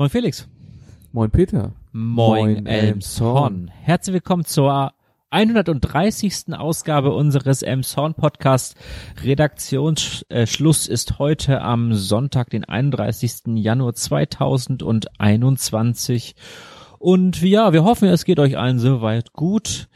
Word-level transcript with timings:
Moin 0.00 0.08
Felix. 0.08 0.48
Moin 1.12 1.30
Peter. 1.30 1.74
Moin, 1.92 2.54
Moin 2.54 2.64
Elmshorn. 2.64 3.70
Herzlich 3.82 4.14
willkommen 4.14 4.46
zur 4.46 4.94
130. 5.28 6.54
Ausgabe 6.54 7.12
unseres 7.12 7.60
Elmshorn 7.60 8.14
Podcast. 8.14 8.76
Redaktionsschluss 9.22 10.86
ist 10.86 11.18
heute 11.18 11.60
am 11.60 11.92
Sonntag, 11.92 12.48
den 12.48 12.64
31. 12.64 13.42
Januar 13.56 13.92
2021. 13.92 16.34
Und 16.98 17.42
ja, 17.42 17.74
wir 17.74 17.84
hoffen, 17.84 18.08
es 18.08 18.24
geht 18.24 18.38
euch 18.38 18.56
allen 18.56 18.78
soweit 18.78 19.34
gut. 19.34 19.90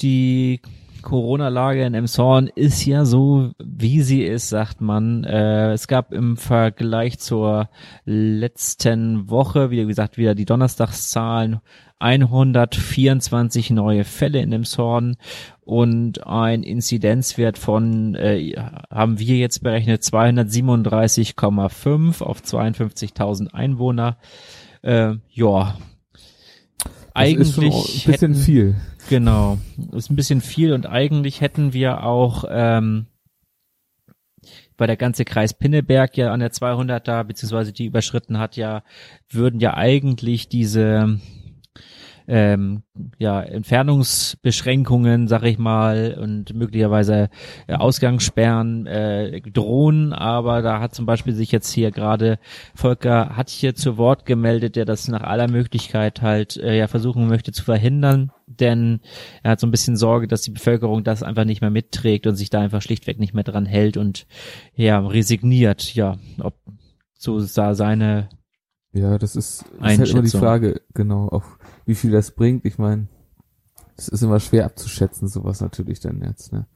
Die 0.00 0.62
Corona-Lage 1.02 1.84
in 1.84 1.94
Emshorn 1.94 2.48
ist 2.54 2.86
ja 2.86 3.04
so, 3.04 3.50
wie 3.62 4.02
sie 4.02 4.22
ist, 4.22 4.48
sagt 4.48 4.80
man. 4.80 5.24
Äh, 5.24 5.72
es 5.72 5.88
gab 5.88 6.12
im 6.12 6.36
Vergleich 6.36 7.18
zur 7.18 7.68
letzten 8.04 9.28
Woche, 9.28 9.70
wie 9.70 9.84
gesagt, 9.86 10.18
wieder 10.18 10.34
die 10.34 10.44
Donnerstagszahlen, 10.44 11.60
124 11.98 13.70
neue 13.70 14.04
Fälle 14.04 14.40
in 14.40 14.52
Emshorn 14.52 15.16
und 15.60 16.26
ein 16.26 16.62
Inzidenzwert 16.62 17.58
von, 17.58 18.14
äh, 18.14 18.54
haben 18.90 19.18
wir 19.18 19.36
jetzt 19.36 19.62
berechnet, 19.62 20.02
237,5 20.02 22.22
auf 22.22 22.40
52.000 22.40 23.54
Einwohner. 23.54 24.16
Äh, 24.82 25.14
ja, 25.30 25.76
eigentlich 27.14 27.48
ist 27.48 27.58
ein 27.58 27.70
bisschen 27.70 28.12
hätten, 28.12 28.34
viel. 28.34 28.76
Genau, 29.08 29.58
ist 29.92 30.10
ein 30.10 30.16
bisschen 30.16 30.40
viel 30.40 30.72
und 30.72 30.86
eigentlich 30.86 31.40
hätten 31.40 31.72
wir 31.72 32.04
auch 32.04 32.44
ähm, 32.48 33.06
weil 34.78 34.86
der 34.86 34.96
ganze 34.96 35.24
Kreis 35.24 35.54
Pinneberg 35.54 36.16
ja 36.16 36.32
an 36.32 36.40
der 36.40 36.50
200er 36.50 37.24
beziehungsweise 37.24 37.72
die 37.72 37.86
überschritten 37.86 38.38
hat, 38.38 38.56
ja 38.56 38.82
würden 39.30 39.60
ja 39.60 39.74
eigentlich 39.74 40.48
diese 40.48 41.20
ähm, 42.28 42.82
ja, 43.18 43.40
Entfernungsbeschränkungen, 43.40 45.28
sag 45.28 45.44
ich 45.44 45.58
mal, 45.58 46.18
und 46.20 46.54
möglicherweise 46.54 47.30
äh, 47.66 47.74
Ausgangssperren 47.74 48.86
äh, 48.86 49.40
drohen, 49.40 50.12
aber 50.12 50.62
da 50.62 50.80
hat 50.80 50.94
zum 50.94 51.06
Beispiel 51.06 51.34
sich 51.34 51.52
jetzt 51.52 51.72
hier 51.72 51.90
gerade 51.90 52.38
Volker 52.74 53.36
hat 53.36 53.50
hier 53.50 53.74
zu 53.74 53.96
Wort 53.96 54.26
gemeldet, 54.26 54.76
der 54.76 54.84
das 54.84 55.08
nach 55.08 55.22
aller 55.22 55.48
Möglichkeit 55.48 56.22
halt 56.22 56.56
äh, 56.56 56.78
ja 56.78 56.86
versuchen 56.86 57.28
möchte 57.28 57.52
zu 57.52 57.64
verhindern, 57.64 58.30
denn 58.46 59.00
er 59.42 59.52
hat 59.52 59.60
so 59.60 59.66
ein 59.66 59.72
bisschen 59.72 59.96
Sorge, 59.96 60.28
dass 60.28 60.42
die 60.42 60.50
Bevölkerung 60.50 61.04
das 61.04 61.22
einfach 61.22 61.44
nicht 61.44 61.60
mehr 61.60 61.70
mitträgt 61.70 62.26
und 62.26 62.36
sich 62.36 62.50
da 62.50 62.60
einfach 62.60 62.82
schlichtweg 62.82 63.18
nicht 63.18 63.34
mehr 63.34 63.44
dran 63.44 63.66
hält 63.66 63.96
und 63.96 64.26
ja 64.74 64.98
resigniert, 64.98 65.94
ja, 65.94 66.16
ob 66.40 66.54
so 67.14 67.40
da 67.54 67.74
seine 67.74 68.28
ja, 68.94 69.16
das 69.16 69.36
ist, 69.36 69.64
das 69.80 69.92
ist 69.92 69.98
halt 69.98 70.10
immer 70.10 70.22
die 70.22 70.28
Frage, 70.28 70.82
genau, 70.92 71.28
auch 71.28 71.44
wie 71.86 71.94
viel 71.94 72.10
das 72.10 72.32
bringt. 72.32 72.64
Ich 72.64 72.78
meine, 72.78 73.08
es 73.96 74.08
ist 74.08 74.22
immer 74.22 74.40
schwer 74.40 74.66
abzuschätzen, 74.66 75.28
sowas 75.28 75.60
natürlich 75.60 76.00
dann 76.00 76.22
jetzt, 76.22 76.52
ne? 76.52 76.66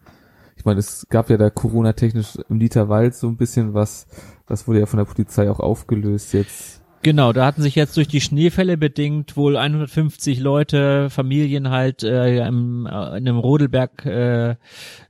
Ich 0.57 0.65
meine, 0.65 0.81
es 0.81 1.07
gab 1.11 1.29
ja 1.29 1.37
da 1.37 1.51
Corona-technisch 1.51 2.39
im 2.49 2.59
Dieterwald 2.59 3.15
so 3.15 3.29
ein 3.29 3.37
bisschen 3.37 3.75
was, 3.75 4.07
das 4.47 4.67
wurde 4.67 4.81
ja 4.81 4.87
von 4.87 4.99
der 4.99 5.05
Polizei 5.05 5.51
auch 5.51 5.61
aufgelöst 5.61 6.33
jetzt. 6.33 6.83
Genau, 7.03 7.33
da 7.33 7.45
hatten 7.45 7.63
sich 7.63 7.75
jetzt 7.75 7.97
durch 7.97 8.09
die 8.09 8.23
Schneefälle 8.23 8.77
bedingt 8.77 9.37
wohl 9.37 9.57
150 9.57 10.41
Leute, 10.41 11.09
Familien 11.11 11.71
halt 11.71 12.03
äh, 12.03 12.45
im, 12.47 12.87
äh, 12.87 12.89
in 12.89 13.29
einem 13.29 13.39
Rodelberg 13.39 14.07
äh, 14.07 14.57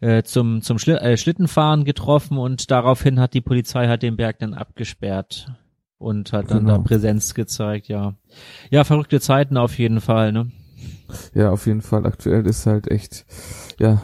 äh, 0.00 0.22
zum 0.24 0.61
zum 0.62 0.78
Schli 0.78 0.94
äh, 0.94 1.17
Schlittenfahren 1.17 1.84
getroffen 1.84 2.39
und 2.39 2.70
daraufhin 2.70 3.20
hat 3.20 3.33
die 3.33 3.41
Polizei 3.41 3.86
halt 3.86 4.02
den 4.02 4.17
Berg 4.17 4.41
dann 4.41 4.52
abgesperrt 4.52 5.47
und 5.98 6.33
hat 6.33 6.50
dann 6.50 6.66
genau. 6.66 6.78
da 6.78 6.83
Präsenz 6.83 7.34
gezeigt, 7.34 7.89
ja. 7.89 8.14
Ja, 8.70 8.84
verrückte 8.84 9.20
Zeiten 9.20 9.56
auf 9.56 9.78
jeden 9.78 10.00
Fall, 10.00 10.33
ne? 10.33 10.50
Ja, 11.34 11.50
auf 11.50 11.66
jeden 11.66 11.83
Fall. 11.83 12.06
Aktuell 12.06 12.47
ist 12.47 12.66
halt 12.66 12.91
echt, 12.91 13.25
ja, 13.78 14.02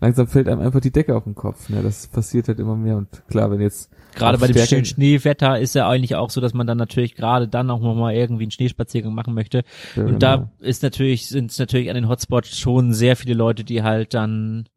langsam 0.00 0.26
fällt 0.26 0.48
einem 0.48 0.60
einfach 0.60 0.80
die 0.80 0.92
Decke 0.92 1.16
auf 1.16 1.24
den 1.24 1.34
Kopf. 1.34 1.68
Ne? 1.68 1.82
Das 1.82 2.06
passiert 2.06 2.48
halt 2.48 2.60
immer 2.60 2.76
mehr 2.76 2.96
und 2.96 3.08
klar, 3.28 3.50
wenn 3.50 3.60
jetzt 3.60 3.90
gerade 4.14 4.38
bei 4.38 4.46
dem 4.48 4.66
schönen 4.66 4.84
Schneewetter 4.84 5.58
ist 5.58 5.74
ja 5.74 5.88
eigentlich 5.88 6.16
auch 6.16 6.30
so, 6.30 6.40
dass 6.40 6.54
man 6.54 6.66
dann 6.66 6.78
natürlich 6.78 7.14
gerade 7.14 7.48
dann 7.48 7.70
auch 7.70 7.80
nochmal 7.80 8.14
irgendwie 8.14 8.44
einen 8.44 8.50
Schneespaziergang 8.50 9.14
machen 9.14 9.34
möchte. 9.34 9.64
Ja, 9.96 10.02
und 10.02 10.06
genau. 10.06 10.18
da 10.18 10.50
ist 10.60 10.82
natürlich, 10.82 11.28
sind 11.28 11.50
es 11.50 11.58
natürlich 11.58 11.88
an 11.88 11.94
den 11.94 12.08
Hotspots 12.08 12.58
schon 12.58 12.92
sehr 12.92 13.16
viele 13.16 13.34
Leute, 13.34 13.64
die 13.64 13.82
halt 13.82 14.14
dann 14.14 14.68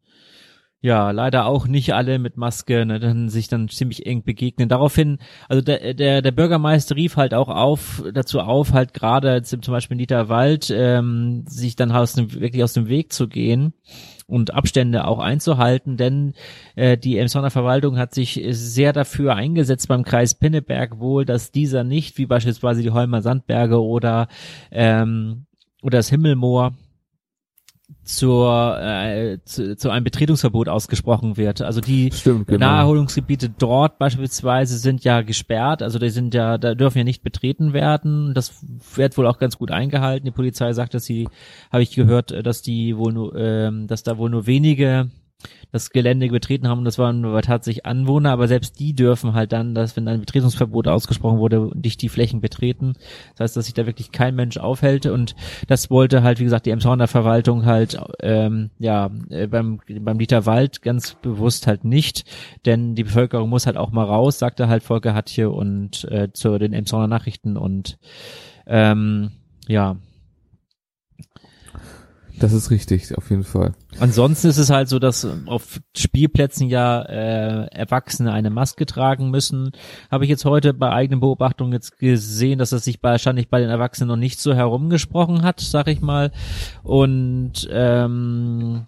ja, 0.82 1.12
leider 1.12 1.46
auch 1.46 1.68
nicht 1.68 1.94
alle 1.94 2.18
mit 2.18 2.36
Maske, 2.36 2.84
ne, 2.84 2.98
dann 2.98 3.28
sich 3.28 3.46
dann 3.46 3.68
ziemlich 3.68 4.04
eng 4.04 4.24
begegnen. 4.24 4.68
Daraufhin, 4.68 5.18
also 5.48 5.62
der, 5.62 5.94
der, 5.94 6.22
der 6.22 6.32
Bürgermeister 6.32 6.96
rief 6.96 7.16
halt 7.16 7.34
auch 7.34 7.48
auf, 7.48 8.02
dazu 8.12 8.40
auf, 8.40 8.72
halt 8.72 8.92
gerade 8.92 9.42
zum 9.42 9.60
Beispiel 9.60 9.94
in 9.94 10.00
Dieterwald, 10.00 10.72
ähm, 10.74 11.44
sich 11.46 11.76
dann 11.76 11.92
aus 11.92 12.14
dem, 12.14 12.34
wirklich 12.34 12.64
aus 12.64 12.72
dem 12.72 12.88
Weg 12.88 13.12
zu 13.12 13.28
gehen 13.28 13.74
und 14.26 14.54
Abstände 14.54 15.06
auch 15.06 15.20
einzuhalten, 15.20 15.96
denn 15.96 16.32
äh, 16.74 16.98
die 16.98 17.16
Emsonner 17.16 17.50
Verwaltung 17.50 17.96
hat 17.96 18.12
sich 18.12 18.42
sehr 18.50 18.92
dafür 18.92 19.36
eingesetzt 19.36 19.86
beim 19.86 20.02
Kreis 20.02 20.34
Pinneberg 20.34 20.98
wohl, 20.98 21.24
dass 21.24 21.52
dieser 21.52 21.84
nicht, 21.84 22.18
wie 22.18 22.26
beispielsweise 22.26 22.82
die 22.82 22.90
Holmer 22.90 23.22
Sandberge 23.22 23.80
oder 23.80 24.26
ähm, 24.72 25.46
oder 25.80 25.98
das 25.98 26.08
Himmelmoor 26.08 26.74
zur, 28.04 28.78
äh, 28.80 29.38
zu, 29.44 29.76
zu 29.76 29.90
einem 29.90 30.04
Betretungsverbot 30.04 30.68
ausgesprochen 30.68 31.36
wird. 31.36 31.62
Also 31.62 31.80
die 31.80 32.10
Stimmt, 32.12 32.48
genau. 32.48 32.66
Naherholungsgebiete 32.66 33.48
dort 33.48 33.98
beispielsweise 33.98 34.76
sind 34.78 35.04
ja 35.04 35.22
gesperrt, 35.22 35.82
also 35.82 35.98
die 35.98 36.10
sind 36.10 36.34
ja, 36.34 36.58
da 36.58 36.74
dürfen 36.74 36.98
ja 36.98 37.04
nicht 37.04 37.22
betreten 37.22 37.72
werden. 37.72 38.34
Das 38.34 38.64
wird 38.94 39.16
wohl 39.16 39.26
auch 39.26 39.38
ganz 39.38 39.56
gut 39.56 39.70
eingehalten. 39.70 40.24
Die 40.24 40.32
Polizei 40.32 40.72
sagt, 40.72 40.94
dass 40.94 41.04
sie, 41.04 41.28
habe 41.70 41.82
ich 41.82 41.94
gehört, 41.94 42.34
dass 42.44 42.62
die 42.62 42.96
wohl 42.96 43.12
nur, 43.12 43.36
ähm, 43.36 43.86
dass 43.86 44.02
da 44.02 44.18
wohl 44.18 44.30
nur 44.30 44.46
wenige 44.46 45.10
das 45.72 45.90
Gelände 45.90 46.28
betreten 46.28 46.68
haben. 46.68 46.84
Das 46.84 46.98
waren 46.98 47.22
tatsächlich 47.42 47.86
Anwohner, 47.86 48.30
aber 48.30 48.46
selbst 48.46 48.78
die 48.78 48.94
dürfen 48.94 49.32
halt 49.32 49.52
dann, 49.52 49.74
dass 49.74 49.96
wenn 49.96 50.06
ein 50.06 50.20
Betretungsverbot 50.20 50.86
ausgesprochen 50.86 51.38
wurde, 51.38 51.70
nicht 51.74 52.02
die 52.02 52.08
Flächen 52.08 52.40
betreten. 52.40 52.92
Das 53.32 53.40
heißt, 53.40 53.56
dass 53.56 53.64
sich 53.64 53.74
da 53.74 53.86
wirklich 53.86 54.12
kein 54.12 54.34
Mensch 54.34 54.58
aufhält. 54.58 55.06
Und 55.06 55.34
das 55.66 55.90
wollte 55.90 56.22
halt, 56.22 56.38
wie 56.38 56.44
gesagt, 56.44 56.66
die 56.66 56.70
Emshorner 56.70 57.08
Verwaltung 57.08 57.64
halt, 57.64 57.98
ähm, 58.20 58.70
ja, 58.78 59.10
äh, 59.30 59.46
beim, 59.46 59.80
beim 60.00 60.18
Dieter 60.18 60.46
Wald 60.46 60.82
ganz 60.82 61.14
bewusst 61.14 61.66
halt 61.66 61.84
nicht, 61.84 62.24
denn 62.66 62.94
die 62.94 63.04
Bevölkerung 63.04 63.48
muss 63.48 63.66
halt 63.66 63.76
auch 63.76 63.90
mal 63.90 64.04
raus, 64.04 64.38
sagte 64.38 64.68
halt 64.68 64.82
Volker 64.82 65.14
Hatje 65.14 65.50
und 65.50 66.04
äh, 66.10 66.32
zu 66.32 66.58
den 66.58 66.72
Emshorner 66.72 67.08
Nachrichten. 67.08 67.56
Und 67.56 67.98
ähm, 68.66 69.32
ja, 69.68 69.96
das 72.42 72.52
ist 72.52 72.70
richtig, 72.70 73.16
auf 73.16 73.30
jeden 73.30 73.44
Fall. 73.44 73.74
Ansonsten 74.00 74.48
ist 74.48 74.58
es 74.58 74.70
halt 74.70 74.88
so, 74.88 74.98
dass 74.98 75.26
auf 75.46 75.80
Spielplätzen 75.96 76.68
ja 76.68 77.02
äh, 77.02 77.66
Erwachsene 77.66 78.32
eine 78.32 78.50
Maske 78.50 78.84
tragen 78.84 79.30
müssen. 79.30 79.70
Habe 80.10 80.24
ich 80.24 80.30
jetzt 80.30 80.44
heute 80.44 80.74
bei 80.74 80.90
eigenen 80.90 81.20
Beobachtungen 81.20 81.72
jetzt 81.72 81.98
gesehen, 81.98 82.58
dass 82.58 82.70
das 82.70 82.84
sich 82.84 83.02
wahrscheinlich 83.02 83.48
bei 83.48 83.60
den 83.60 83.70
Erwachsenen 83.70 84.08
noch 84.08 84.16
nicht 84.16 84.40
so 84.40 84.54
herumgesprochen 84.54 85.42
hat, 85.42 85.60
sag 85.60 85.86
ich 85.88 86.00
mal. 86.00 86.32
Und 86.82 87.68
ähm, 87.70 88.86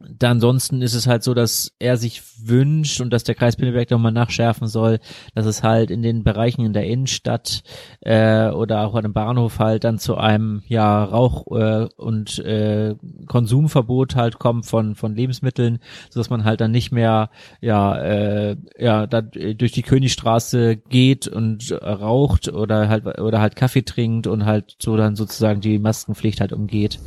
da 0.00 0.30
ansonsten 0.30 0.82
ist 0.82 0.94
es 0.94 1.06
halt 1.06 1.22
so, 1.22 1.34
dass 1.34 1.72
er 1.78 1.96
sich 1.96 2.22
wünscht 2.42 3.00
und 3.00 3.12
dass 3.12 3.24
der 3.24 3.34
Kreis 3.34 3.56
Pinneberg 3.56 3.90
nochmal 3.90 4.12
nachschärfen 4.12 4.68
soll, 4.68 5.00
dass 5.34 5.46
es 5.46 5.62
halt 5.62 5.90
in 5.90 6.02
den 6.02 6.22
Bereichen 6.22 6.64
in 6.64 6.72
der 6.72 6.86
Innenstadt 6.86 7.62
äh, 8.00 8.48
oder 8.48 8.86
auch 8.86 8.94
an 8.94 9.02
dem 9.02 9.12
Bahnhof 9.12 9.58
halt 9.58 9.84
dann 9.84 9.98
zu 9.98 10.16
einem 10.16 10.62
ja 10.68 11.04
Rauch- 11.04 11.46
äh, 11.50 11.88
und 11.96 12.38
äh, 12.38 12.94
Konsumverbot 13.26 14.14
halt 14.14 14.38
kommt 14.38 14.66
von 14.66 14.94
von 14.94 15.14
Lebensmitteln, 15.14 15.78
so 16.10 16.20
dass 16.20 16.30
man 16.30 16.44
halt 16.44 16.60
dann 16.60 16.70
nicht 16.70 16.92
mehr 16.92 17.30
ja 17.60 17.96
äh, 17.98 18.56
ja 18.78 19.06
da 19.06 19.20
durch 19.20 19.72
die 19.72 19.82
Königstraße 19.82 20.76
geht 20.76 21.26
und 21.26 21.72
raucht 21.72 22.48
oder 22.48 22.88
halt 22.88 23.18
oder 23.18 23.40
halt 23.40 23.56
Kaffee 23.56 23.82
trinkt 23.82 24.26
und 24.26 24.44
halt 24.44 24.76
so 24.80 24.96
dann 24.96 25.16
sozusagen 25.16 25.60
die 25.60 25.78
Maskenpflicht 25.78 26.40
halt 26.40 26.52
umgeht. 26.52 26.98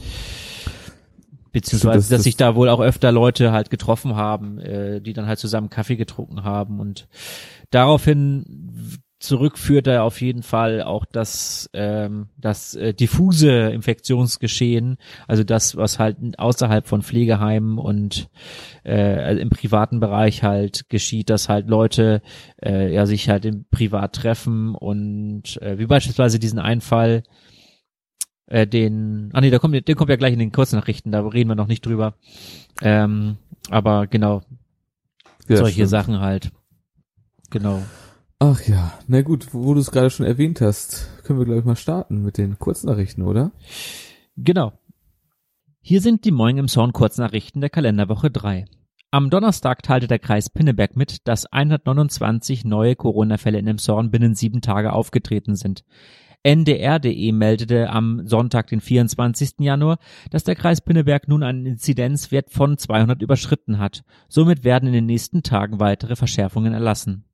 Beziehungsweise, 1.51 1.97
das, 1.97 2.09
dass 2.09 2.23
sich 2.23 2.37
da 2.37 2.55
wohl 2.55 2.69
auch 2.69 2.79
öfter 2.79 3.11
Leute 3.11 3.51
halt 3.51 3.69
getroffen 3.69 4.15
haben, 4.15 4.59
äh, 4.59 5.01
die 5.01 5.13
dann 5.13 5.27
halt 5.27 5.39
zusammen 5.39 5.69
Kaffee 5.69 5.97
getrunken 5.97 6.43
haben. 6.43 6.79
Und 6.79 7.07
daraufhin 7.69 9.01
zurückführt 9.21 9.85
er 9.85 10.03
auf 10.03 10.19
jeden 10.19 10.41
Fall 10.41 10.81
auch 10.81 11.05
das, 11.05 11.69
ähm, 11.73 12.29
das 12.37 12.73
äh, 12.73 12.93
diffuse 12.93 13.69
Infektionsgeschehen, 13.69 14.97
also 15.27 15.43
das, 15.43 15.77
was 15.77 15.99
halt 15.99 16.17
außerhalb 16.39 16.87
von 16.87 17.03
Pflegeheimen 17.03 17.77
und 17.77 18.29
äh, 18.83 18.95
also 18.95 19.39
im 19.39 19.49
privaten 19.49 19.99
Bereich 19.99 20.41
halt 20.41 20.89
geschieht, 20.89 21.29
dass 21.29 21.49
halt 21.49 21.69
Leute 21.69 22.21
äh, 22.63 22.91
ja 22.91 23.05
sich 23.05 23.29
halt 23.29 23.45
im 23.45 23.65
Privat 23.69 24.13
treffen 24.15 24.73
und 24.73 25.61
äh, 25.61 25.77
wie 25.77 25.85
beispielsweise 25.85 26.39
diesen 26.39 26.59
Einfall, 26.59 27.21
äh, 28.51 28.67
den, 28.67 29.29
ah 29.33 29.41
nee, 29.41 29.49
der 29.49 29.59
kommt, 29.59 29.87
der 29.87 29.95
kommt 29.95 30.09
ja 30.09 30.17
gleich 30.17 30.33
in 30.33 30.39
den 30.39 30.51
Kurznachrichten, 30.51 31.11
da 31.11 31.25
reden 31.25 31.49
wir 31.49 31.55
noch 31.55 31.67
nicht 31.67 31.85
drüber. 31.85 32.15
Ähm, 32.81 33.37
aber 33.69 34.07
genau, 34.07 34.41
ja, 35.47 35.57
solche 35.57 35.73
stimmt. 35.73 35.89
Sachen 35.89 36.19
halt. 36.19 36.51
Genau. 37.49 37.81
Ach 38.39 38.61
ja, 38.67 38.93
na 39.07 39.21
gut, 39.21 39.53
wo, 39.53 39.65
wo 39.65 39.73
du 39.73 39.79
es 39.79 39.91
gerade 39.91 40.09
schon 40.09 40.25
erwähnt 40.25 40.59
hast, 40.59 41.09
können 41.23 41.39
wir 41.39 41.45
glaube 41.45 41.59
ich 41.61 41.65
mal 41.65 41.75
starten 41.77 42.23
mit 42.23 42.37
den 42.37 42.59
Kurznachrichten, 42.59 43.23
oder? 43.23 43.51
Genau. 44.35 44.73
Hier 45.79 46.01
sind 46.01 46.25
die 46.25 46.31
Moin 46.31 46.57
im 46.57 46.67
Zorn 46.67 46.91
Kurznachrichten 46.91 47.61
der 47.61 47.69
Kalenderwoche 47.69 48.29
3. 48.29 48.65
Am 49.11 49.29
Donnerstag 49.29 49.81
teilte 49.81 50.07
der 50.07 50.19
Kreis 50.19 50.49
Pinneberg 50.49 50.95
mit, 50.95 51.27
dass 51.27 51.45
129 51.45 52.65
neue 52.65 52.95
Corona-Fälle 52.95 53.59
in 53.59 53.67
Emshorn 53.67 54.11
binnen 54.11 54.35
sieben 54.35 54.61
Tage 54.61 54.93
aufgetreten 54.93 55.55
sind. 55.55 55.83
NDR.de 56.43 57.31
meldete 57.31 57.89
am 57.89 58.25
Sonntag, 58.25 58.67
den 58.67 58.81
24. 58.81 59.59
Januar, 59.59 59.99
dass 60.31 60.43
der 60.43 60.55
Kreis 60.55 60.81
Pinneberg 60.81 61.27
nun 61.27 61.43
einen 61.43 61.65
Inzidenzwert 61.65 62.49
von 62.49 62.77
200 62.77 63.21
überschritten 63.21 63.77
hat. 63.77 64.03
Somit 64.27 64.63
werden 64.63 64.87
in 64.87 64.93
den 64.93 65.05
nächsten 65.05 65.43
Tagen 65.43 65.79
weitere 65.79 66.15
Verschärfungen 66.15 66.73
erlassen. 66.73 67.25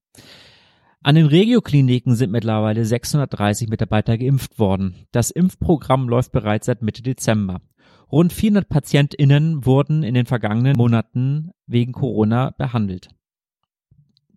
An 1.04 1.16
den 1.16 1.28
Regiokliniken 1.28 2.16
sind 2.16 2.32
mittlerweile 2.32 2.84
630 2.84 3.70
Mitarbeiter 3.70 4.18
geimpft 4.18 4.60
worden. 4.60 4.96
Das 5.12 5.32
Impfprogramm 5.32 6.10
läuft 6.10 6.34
bereits 6.34 6.66
seit 6.66 6.82
Mitte 6.82 7.02
Dezember. 7.02 7.62
Rund 8.12 8.34
400 8.34 8.68
PatientInnen 8.68 9.66
wurden 9.66 10.04
in 10.04 10.16
den 10.16 10.26
vergangenen 10.26 10.76
Monaten 10.76 11.52
wegen 11.66 11.94
Corona 11.94 12.52
behandelt. 12.58 13.10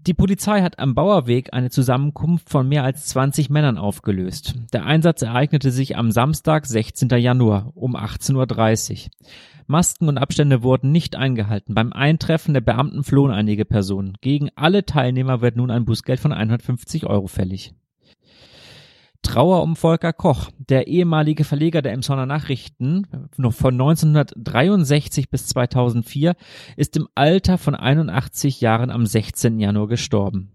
Die 0.06 0.14
Polizei 0.14 0.62
hat 0.62 0.78
am 0.78 0.94
Bauerweg 0.94 1.52
eine 1.52 1.68
Zusammenkunft 1.68 2.48
von 2.48 2.66
mehr 2.66 2.84
als 2.84 3.06
20 3.06 3.50
Männern 3.50 3.76
aufgelöst. 3.76 4.54
Der 4.72 4.86
Einsatz 4.86 5.20
ereignete 5.20 5.70
sich 5.70 5.96
am 5.98 6.10
Samstag, 6.10 6.64
16. 6.64 7.10
Januar 7.10 7.72
um 7.74 7.96
18.30 7.96 9.04
Uhr. 9.04 9.10
Masken 9.66 10.08
und 10.08 10.16
Abstände 10.16 10.62
wurden 10.62 10.90
nicht 10.90 11.16
eingehalten. 11.16 11.74
Beim 11.74 11.92
Eintreffen 11.92 12.54
der 12.54 12.62
Beamten 12.62 13.04
flohen 13.04 13.30
einige 13.30 13.66
Personen. 13.66 14.16
Gegen 14.22 14.48
alle 14.56 14.86
Teilnehmer 14.86 15.42
wird 15.42 15.56
nun 15.56 15.70
ein 15.70 15.84
Bußgeld 15.84 16.18
von 16.18 16.32
150 16.32 17.06
Euro 17.06 17.26
fällig. 17.26 17.74
Trauer 19.22 19.62
um 19.62 19.76
Volker 19.76 20.12
Koch, 20.12 20.50
der 20.58 20.86
ehemalige 20.86 21.44
Verleger 21.44 21.82
der 21.82 21.92
Emsonner 21.92 22.26
Nachrichten, 22.26 23.06
noch 23.36 23.52
von 23.52 23.74
1963 23.74 25.30
bis 25.30 25.46
2004, 25.48 26.34
ist 26.76 26.96
im 26.96 27.08
Alter 27.14 27.58
von 27.58 27.74
81 27.74 28.60
Jahren 28.60 28.90
am 28.90 29.06
16. 29.06 29.60
Januar 29.60 29.88
gestorben. 29.88 30.52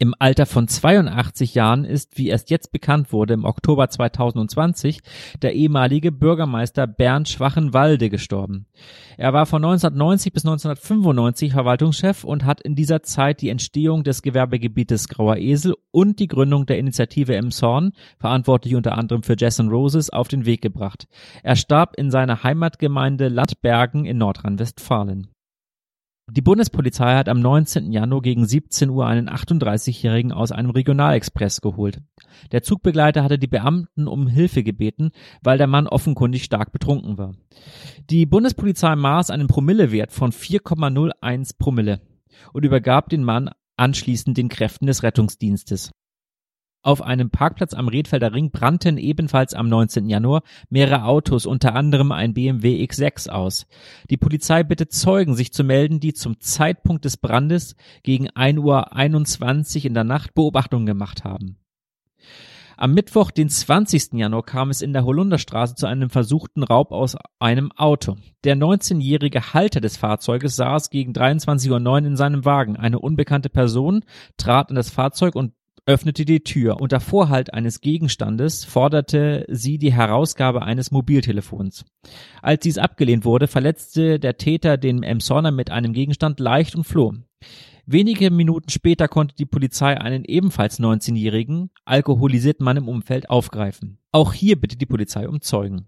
Im 0.00 0.14
Alter 0.16 0.46
von 0.46 0.68
82 0.68 1.56
Jahren 1.56 1.84
ist, 1.84 2.18
wie 2.18 2.28
erst 2.28 2.50
jetzt 2.50 2.70
bekannt 2.70 3.12
wurde, 3.12 3.34
im 3.34 3.44
Oktober 3.44 3.88
2020 3.88 5.00
der 5.42 5.54
ehemalige 5.56 6.12
Bürgermeister 6.12 6.86
Bernd 6.86 7.28
Schwachenwalde 7.28 8.08
gestorben. 8.08 8.66
Er 9.16 9.32
war 9.32 9.44
von 9.44 9.64
1990 9.64 10.32
bis 10.32 10.44
1995 10.44 11.52
Verwaltungschef 11.52 12.22
und 12.22 12.44
hat 12.44 12.60
in 12.60 12.76
dieser 12.76 13.02
Zeit 13.02 13.40
die 13.40 13.48
Entstehung 13.48 14.04
des 14.04 14.22
Gewerbegebietes 14.22 15.08
Grauer 15.08 15.38
Esel 15.38 15.74
und 15.90 16.20
die 16.20 16.28
Gründung 16.28 16.66
der 16.66 16.78
Initiative 16.78 17.34
Emshorn, 17.34 17.90
verantwortlich 18.20 18.76
unter 18.76 18.96
anderem 18.96 19.24
für 19.24 19.34
and 19.58 19.72
Roses, 19.72 20.10
auf 20.10 20.28
den 20.28 20.46
Weg 20.46 20.62
gebracht. 20.62 21.08
Er 21.42 21.56
starb 21.56 21.96
in 21.96 22.12
seiner 22.12 22.44
Heimatgemeinde 22.44 23.26
Landbergen 23.26 24.04
in 24.04 24.18
Nordrhein-Westfalen. 24.18 25.26
Die 26.30 26.42
Bundespolizei 26.42 27.14
hat 27.14 27.30
am 27.30 27.40
19. 27.40 27.90
Januar 27.90 28.20
gegen 28.20 28.46
17 28.46 28.90
Uhr 28.90 29.06
einen 29.06 29.30
38-Jährigen 29.30 30.30
aus 30.30 30.52
einem 30.52 30.68
Regionalexpress 30.68 31.62
geholt. 31.62 32.02
Der 32.52 32.62
Zugbegleiter 32.62 33.24
hatte 33.24 33.38
die 33.38 33.46
Beamten 33.46 34.06
um 34.06 34.26
Hilfe 34.26 34.62
gebeten, 34.62 35.10
weil 35.42 35.56
der 35.56 35.66
Mann 35.66 35.86
offenkundig 35.86 36.44
stark 36.44 36.70
betrunken 36.70 37.16
war. 37.16 37.32
Die 38.10 38.26
Bundespolizei 38.26 38.94
maß 38.94 39.30
einen 39.30 39.46
Promillewert 39.46 40.12
von 40.12 40.30
4,01 40.30 41.56
Promille 41.58 42.02
und 42.52 42.62
übergab 42.62 43.08
den 43.08 43.24
Mann 43.24 43.50
anschließend 43.78 44.36
den 44.36 44.50
Kräften 44.50 44.86
des 44.86 45.02
Rettungsdienstes. 45.02 45.92
Auf 46.82 47.02
einem 47.02 47.30
Parkplatz 47.30 47.74
am 47.74 47.88
Redfelder 47.88 48.32
Ring 48.32 48.50
brannten 48.50 48.98
ebenfalls 48.98 49.52
am 49.52 49.68
19. 49.68 50.08
Januar 50.08 50.42
mehrere 50.70 51.04
Autos, 51.04 51.44
unter 51.44 51.74
anderem 51.74 52.12
ein 52.12 52.34
BMW 52.34 52.82
X6 52.84 53.28
aus. 53.28 53.66
Die 54.10 54.16
Polizei 54.16 54.62
bittet 54.62 54.92
Zeugen, 54.92 55.34
sich 55.34 55.52
zu 55.52 55.64
melden, 55.64 55.98
die 55.98 56.14
zum 56.14 56.40
Zeitpunkt 56.40 57.04
des 57.04 57.16
Brandes 57.16 57.74
gegen 58.04 58.28
1.21 58.28 59.78
Uhr 59.78 59.84
in 59.86 59.94
der 59.94 60.04
Nacht 60.04 60.34
Beobachtungen 60.34 60.86
gemacht 60.86 61.24
haben. 61.24 61.58
Am 62.80 62.94
Mittwoch, 62.94 63.32
den 63.32 63.48
20. 63.48 64.12
Januar, 64.12 64.44
kam 64.44 64.70
es 64.70 64.82
in 64.82 64.92
der 64.92 65.04
Holunderstraße 65.04 65.74
zu 65.74 65.86
einem 65.86 66.10
versuchten 66.10 66.62
Raub 66.62 66.92
aus 66.92 67.16
einem 67.40 67.72
Auto. 67.72 68.14
Der 68.44 68.56
19-jährige 68.56 69.52
Halter 69.52 69.80
des 69.80 69.96
Fahrzeuges 69.96 70.54
saß 70.54 70.90
gegen 70.90 71.12
23.09 71.12 71.88
Uhr 71.88 71.98
in 71.98 72.16
seinem 72.16 72.44
Wagen. 72.44 72.76
Eine 72.76 73.00
unbekannte 73.00 73.48
Person 73.48 74.04
trat 74.36 74.70
in 74.70 74.76
das 74.76 74.90
Fahrzeug 74.90 75.34
und 75.34 75.54
öffnete 75.88 76.26
die 76.26 76.44
Tür. 76.44 76.80
Unter 76.80 77.00
Vorhalt 77.00 77.54
eines 77.54 77.80
Gegenstandes 77.80 78.64
forderte 78.64 79.46
sie 79.48 79.78
die 79.78 79.92
Herausgabe 79.92 80.62
eines 80.62 80.90
Mobiltelefons. 80.90 81.86
Als 82.42 82.60
dies 82.60 82.76
abgelehnt 82.76 83.24
wurde, 83.24 83.48
verletzte 83.48 84.20
der 84.20 84.36
Täter 84.36 84.76
den 84.76 85.02
Emsonner 85.02 85.50
mit 85.50 85.70
einem 85.70 85.94
Gegenstand 85.94 86.40
leicht 86.40 86.76
und 86.76 86.84
floh. 86.84 87.14
Wenige 87.86 88.30
Minuten 88.30 88.68
später 88.68 89.08
konnte 89.08 89.34
die 89.34 89.46
Polizei 89.46 89.98
einen 89.98 90.26
ebenfalls 90.26 90.78
19-jährigen, 90.78 91.70
alkoholisierten 91.86 92.62
Mann 92.62 92.76
im 92.76 92.88
Umfeld 92.88 93.30
aufgreifen. 93.30 93.98
Auch 94.12 94.34
hier 94.34 94.60
bittet 94.60 94.82
die 94.82 94.86
Polizei 94.86 95.26
um 95.26 95.40
Zeugen. 95.40 95.86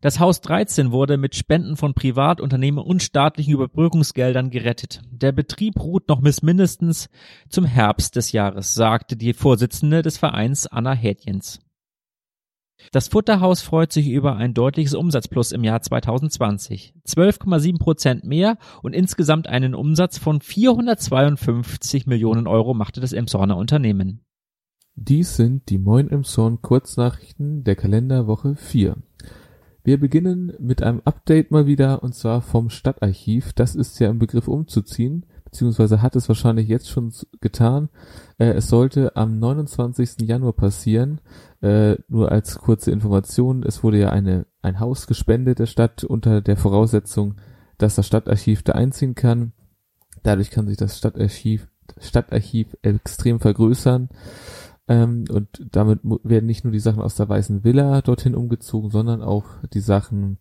Das 0.00 0.20
Haus 0.20 0.40
13 0.42 0.92
wurde 0.92 1.16
mit 1.16 1.34
Spenden 1.34 1.76
von 1.76 1.92
Privatunternehmen 1.92 2.82
und 2.82 3.02
staatlichen 3.02 3.52
Überbrückungsgeldern 3.52 4.50
gerettet. 4.50 5.02
Der 5.10 5.32
Betrieb 5.32 5.80
ruht 5.80 6.08
noch 6.08 6.20
bis 6.20 6.42
mindestens 6.42 7.08
zum 7.48 7.64
Herbst 7.64 8.14
des 8.14 8.30
Jahres, 8.30 8.74
sagte 8.74 9.16
die 9.16 9.32
Vorsitzende 9.32 10.02
des 10.02 10.16
Vereins 10.16 10.68
Anna 10.68 10.92
Hädjens. 10.92 11.60
Das 12.92 13.08
Futterhaus 13.08 13.60
freut 13.60 13.92
sich 13.92 14.08
über 14.08 14.36
ein 14.36 14.54
deutliches 14.54 14.94
Umsatzplus 14.94 15.50
im 15.50 15.64
Jahr 15.64 15.82
2020. 15.82 16.94
12,7 17.06 17.78
Prozent 17.78 18.24
mehr 18.24 18.56
und 18.82 18.94
insgesamt 18.94 19.48
einen 19.48 19.74
Umsatz 19.74 20.18
von 20.18 20.40
452 20.40 22.06
Millionen 22.06 22.46
Euro 22.46 22.74
machte 22.74 23.00
das 23.00 23.12
Emshorner 23.12 23.56
Unternehmen. 23.56 24.20
Dies 24.94 25.36
sind 25.36 25.68
die 25.70 25.78
Moin 25.78 26.08
Emshorn 26.08 26.62
Kurznachrichten 26.62 27.64
der 27.64 27.74
Kalenderwoche 27.74 28.54
4. 28.54 28.96
Wir 29.88 29.98
beginnen 29.98 30.52
mit 30.58 30.82
einem 30.82 31.00
Update 31.06 31.50
mal 31.50 31.66
wieder 31.66 32.02
und 32.02 32.14
zwar 32.14 32.42
vom 32.42 32.68
Stadtarchiv. 32.68 33.54
Das 33.54 33.74
ist 33.74 33.98
ja 34.00 34.10
im 34.10 34.18
Begriff 34.18 34.46
umzuziehen, 34.46 35.24
beziehungsweise 35.46 36.02
hat 36.02 36.14
es 36.14 36.28
wahrscheinlich 36.28 36.68
jetzt 36.68 36.90
schon 36.90 37.10
getan. 37.40 37.88
Äh, 38.36 38.48
es 38.48 38.68
sollte 38.68 39.16
am 39.16 39.38
29. 39.38 40.28
Januar 40.28 40.52
passieren. 40.52 41.22
Äh, 41.62 41.96
nur 42.06 42.30
als 42.30 42.58
kurze 42.58 42.90
Information, 42.90 43.62
es 43.62 43.82
wurde 43.82 43.98
ja 43.98 44.10
eine, 44.10 44.44
ein 44.60 44.78
Haus 44.78 45.06
gespendet 45.06 45.58
der 45.58 45.64
Stadt 45.64 46.04
unter 46.04 46.42
der 46.42 46.58
Voraussetzung, 46.58 47.36
dass 47.78 47.94
das 47.94 48.06
Stadtarchiv 48.06 48.62
da 48.64 48.74
einziehen 48.74 49.14
kann. 49.14 49.54
Dadurch 50.22 50.50
kann 50.50 50.68
sich 50.68 50.76
das 50.76 50.98
Stadtarchiv, 50.98 51.66
Stadtarchiv 51.98 52.76
extrem 52.82 53.40
vergrößern. 53.40 54.10
Ähm, 54.88 55.24
und 55.30 55.66
damit 55.70 56.00
werden 56.02 56.46
nicht 56.46 56.64
nur 56.64 56.72
die 56.72 56.80
Sachen 56.80 57.02
aus 57.02 57.14
der 57.14 57.28
Weißen 57.28 57.62
Villa 57.62 58.00
dorthin 58.00 58.34
umgezogen, 58.34 58.90
sondern 58.90 59.22
auch 59.22 59.44
die 59.72 59.80
Sachen 59.80 60.38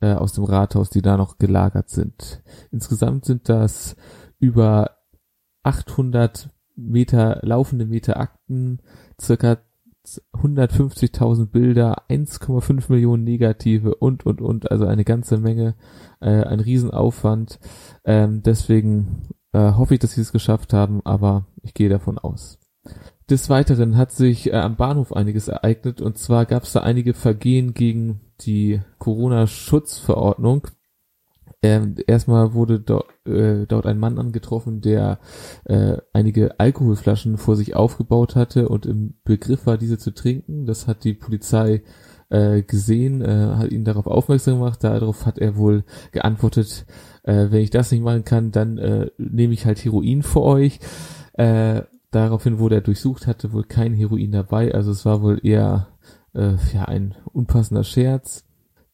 äh, 0.00 0.12
aus 0.14 0.32
dem 0.32 0.44
Rathaus, 0.44 0.90
die 0.90 1.02
da 1.02 1.16
noch 1.16 1.38
gelagert 1.38 1.90
sind. 1.90 2.42
Insgesamt 2.70 3.24
sind 3.24 3.48
das 3.48 3.96
über 4.38 4.98
800 5.64 6.50
Meter 6.76 7.40
laufende 7.42 7.86
Meter 7.86 8.18
Akten, 8.20 8.78
circa 9.20 9.58
150.000 10.32 11.46
Bilder, 11.46 12.04
1,5 12.08 12.90
Millionen 12.90 13.24
Negative 13.24 13.94
und, 13.96 14.24
und, 14.24 14.40
und, 14.40 14.70
also 14.70 14.86
eine 14.86 15.04
ganze 15.04 15.38
Menge, 15.38 15.74
äh, 16.20 16.44
ein 16.44 16.60
Riesenaufwand. 16.60 17.58
Ähm, 18.04 18.42
deswegen 18.42 19.28
äh, 19.52 19.72
hoffe 19.72 19.94
ich, 19.94 20.00
dass 20.00 20.12
sie 20.12 20.22
es 20.22 20.32
geschafft 20.32 20.72
haben, 20.72 21.02
aber 21.04 21.46
ich 21.62 21.74
gehe 21.74 21.88
davon 21.88 22.18
aus. 22.18 22.58
Des 23.30 23.50
Weiteren 23.50 23.98
hat 23.98 24.10
sich 24.10 24.48
äh, 24.48 24.56
am 24.56 24.76
Bahnhof 24.76 25.12
einiges 25.12 25.48
ereignet 25.48 26.00
und 26.00 26.16
zwar 26.16 26.46
gab 26.46 26.62
es 26.62 26.72
da 26.72 26.80
einige 26.80 27.12
Vergehen 27.12 27.74
gegen 27.74 28.20
die 28.40 28.80
Corona-Schutzverordnung. 28.98 30.68
Ähm, 31.60 31.96
erstmal 32.06 32.54
wurde 32.54 32.80
do, 32.80 33.02
äh, 33.26 33.66
dort 33.66 33.84
ein 33.84 33.98
Mann 33.98 34.18
angetroffen, 34.18 34.80
der 34.80 35.18
äh, 35.64 35.98
einige 36.14 36.58
Alkoholflaschen 36.58 37.36
vor 37.36 37.56
sich 37.56 37.76
aufgebaut 37.76 38.34
hatte 38.34 38.68
und 38.68 38.86
im 38.86 39.14
Begriff 39.24 39.66
war, 39.66 39.76
diese 39.76 39.98
zu 39.98 40.12
trinken. 40.12 40.64
Das 40.64 40.86
hat 40.86 41.04
die 41.04 41.14
Polizei 41.14 41.82
äh, 42.30 42.62
gesehen, 42.62 43.20
äh, 43.20 43.56
hat 43.56 43.72
ihn 43.72 43.84
darauf 43.84 44.06
aufmerksam 44.06 44.54
gemacht. 44.54 44.84
Darauf 44.84 45.26
hat 45.26 45.38
er 45.38 45.56
wohl 45.56 45.84
geantwortet, 46.12 46.86
äh, 47.24 47.48
wenn 47.50 47.60
ich 47.60 47.70
das 47.70 47.90
nicht 47.90 48.04
machen 48.04 48.24
kann, 48.24 48.52
dann 48.52 48.78
äh, 48.78 49.10
nehme 49.18 49.52
ich 49.52 49.66
halt 49.66 49.84
Heroin 49.84 50.22
für 50.22 50.42
euch. 50.42 50.78
Daraufhin 52.10 52.58
wurde 52.58 52.76
er 52.76 52.80
durchsucht, 52.80 53.26
hatte 53.26 53.52
wohl 53.52 53.64
kein 53.64 53.92
Heroin 53.94 54.32
dabei, 54.32 54.74
also 54.74 54.90
es 54.90 55.04
war 55.04 55.20
wohl 55.22 55.40
eher 55.42 55.88
äh, 56.34 56.54
ja 56.72 56.84
ein 56.86 57.14
unpassender 57.32 57.84
Scherz. 57.84 58.44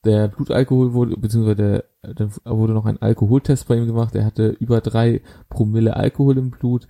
der 0.04 0.28
Blutalkohol 0.28 0.92
wurde, 0.92 1.16
beziehungsweise 1.16 1.56
der, 2.02 2.14
dann 2.14 2.32
wurde 2.44 2.74
noch 2.74 2.86
ein 2.86 3.00
Alkoholtest 3.00 3.68
bei 3.68 3.76
ihm 3.76 3.86
gemacht. 3.86 4.14
Er 4.14 4.24
hatte 4.24 4.48
über 4.48 4.80
drei 4.80 5.22
Promille 5.48 5.96
Alkohol 5.96 6.38
im 6.38 6.50
Blut. 6.50 6.86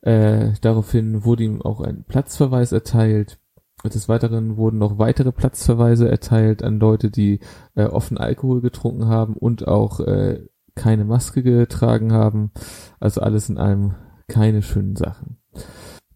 Äh, 0.00 0.52
daraufhin 0.62 1.24
wurde 1.24 1.44
ihm 1.44 1.62
auch 1.62 1.80
ein 1.80 2.04
Platzverweis 2.04 2.72
erteilt. 2.72 3.38
Des 3.84 4.08
Weiteren 4.08 4.56
wurden 4.56 4.78
noch 4.78 4.98
weitere 4.98 5.32
Platzverweise 5.32 6.08
erteilt 6.08 6.62
an 6.62 6.80
Leute, 6.80 7.10
die 7.10 7.40
äh, 7.74 7.84
offen 7.84 8.16
Alkohol 8.18 8.60
getrunken 8.62 9.06
haben 9.06 9.34
und 9.34 9.68
auch 9.68 10.00
äh, 10.00 10.46
keine 10.74 11.04
Maske 11.04 11.42
getragen 11.42 12.12
haben. 12.12 12.52
Also 13.00 13.20
alles 13.20 13.48
in 13.48 13.58
allem 13.58 13.94
keine 14.28 14.62
schönen 14.62 14.96
Sachen. 14.96 15.36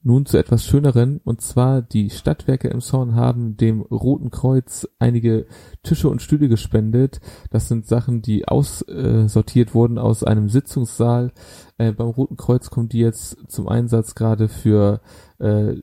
Nun 0.02 0.24
zu 0.24 0.38
etwas 0.38 0.64
Schöneren, 0.64 1.20
und 1.24 1.42
zwar 1.42 1.82
die 1.82 2.08
Stadtwerke 2.08 2.68
im 2.68 2.80
Zorn 2.80 3.14
haben 3.16 3.58
dem 3.58 3.82
Roten 3.82 4.30
Kreuz 4.30 4.88
einige 4.98 5.46
Tische 5.82 6.08
und 6.08 6.22
Stühle 6.22 6.48
gespendet. 6.48 7.20
Das 7.50 7.68
sind 7.68 7.86
Sachen, 7.86 8.22
die 8.22 8.48
aussortiert 8.48 9.74
wurden 9.74 9.98
aus 9.98 10.24
einem 10.24 10.48
Sitzungssaal. 10.48 11.32
Äh, 11.76 11.92
beim 11.92 12.08
Roten 12.08 12.38
Kreuz 12.38 12.70
kommen 12.70 12.88
die 12.88 13.00
jetzt 13.00 13.36
zum 13.48 13.68
Einsatz 13.68 14.14
gerade 14.14 14.48
für 14.48 15.02
äh, 15.38 15.74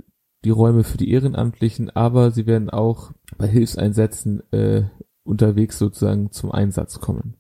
die 0.43 0.49
Räume 0.49 0.83
für 0.83 0.97
die 0.97 1.11
Ehrenamtlichen, 1.11 1.91
aber 1.91 2.31
sie 2.31 2.47
werden 2.47 2.71
auch 2.71 3.11
bei 3.37 3.47
Hilfseinsätzen 3.47 4.41
äh, 4.51 4.85
unterwegs 5.23 5.77
sozusagen 5.77 6.31
zum 6.31 6.51
Einsatz 6.51 6.99
kommen. 6.99 7.35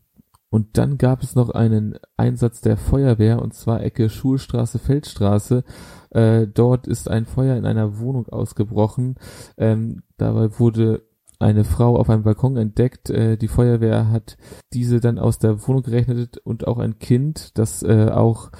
Und 0.49 0.77
dann 0.77 0.97
gab 0.97 1.23
es 1.23 1.35
noch 1.35 1.49
einen 1.49 1.97
Einsatz 2.15 2.61
der 2.61 2.77
Feuerwehr, 2.77 3.41
und 3.41 3.53
zwar 3.53 3.81
Ecke 3.81 4.09
Schulstraße, 4.09 4.79
Feldstraße. 4.79 5.63
Äh, 6.11 6.47
dort 6.47 6.87
ist 6.87 7.09
ein 7.09 7.25
Feuer 7.25 7.55
in 7.55 7.65
einer 7.65 7.99
Wohnung 7.99 8.27
ausgebrochen. 8.29 9.15
Ähm, 9.57 10.03
dabei 10.17 10.59
wurde 10.59 11.03
eine 11.39 11.63
Frau 11.63 11.97
auf 11.97 12.09
einem 12.09 12.23
Balkon 12.23 12.57
entdeckt. 12.57 13.09
Äh, 13.09 13.37
die 13.37 13.47
Feuerwehr 13.47 14.09
hat 14.09 14.37
diese 14.73 14.99
dann 14.99 15.19
aus 15.19 15.39
der 15.39 15.67
Wohnung 15.67 15.83
gerechnet 15.83 16.37
und 16.37 16.67
auch 16.67 16.79
ein 16.79 16.99
Kind, 16.99 17.57
das 17.57 17.83
äh, 17.83 18.09
auch 18.11 18.51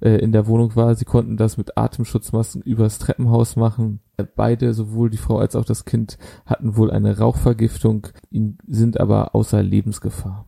äh, 0.00 0.16
in 0.16 0.32
der 0.32 0.46
Wohnung 0.46 0.74
war. 0.76 0.94
Sie 0.94 1.04
konnten 1.04 1.36
das 1.36 1.56
mit 1.56 1.76
Atemschutzmasken 1.76 2.62
übers 2.62 2.98
Treppenhaus 2.98 3.56
machen. 3.56 4.00
Äh, 4.16 4.24
beide, 4.24 4.74
sowohl 4.74 5.10
die 5.10 5.18
Frau 5.18 5.38
als 5.38 5.56
auch 5.56 5.64
das 5.64 5.84
Kind, 5.84 6.18
hatten 6.46 6.76
wohl 6.76 6.90
eine 6.90 7.18
Rauchvergiftung, 7.18 8.08
sind 8.66 8.98
aber 8.98 9.34
außer 9.34 9.62
Lebensgefahr. 9.62 10.46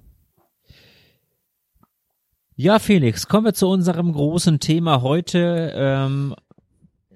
Ja, 2.57 2.79
Felix, 2.79 3.27
kommen 3.27 3.47
wir 3.47 3.55
zu 3.55 3.69
unserem 3.69 4.13
großen 4.13 4.61
Thema 4.61 5.03
heute. 5.03 5.73
Ähm, 5.75 6.37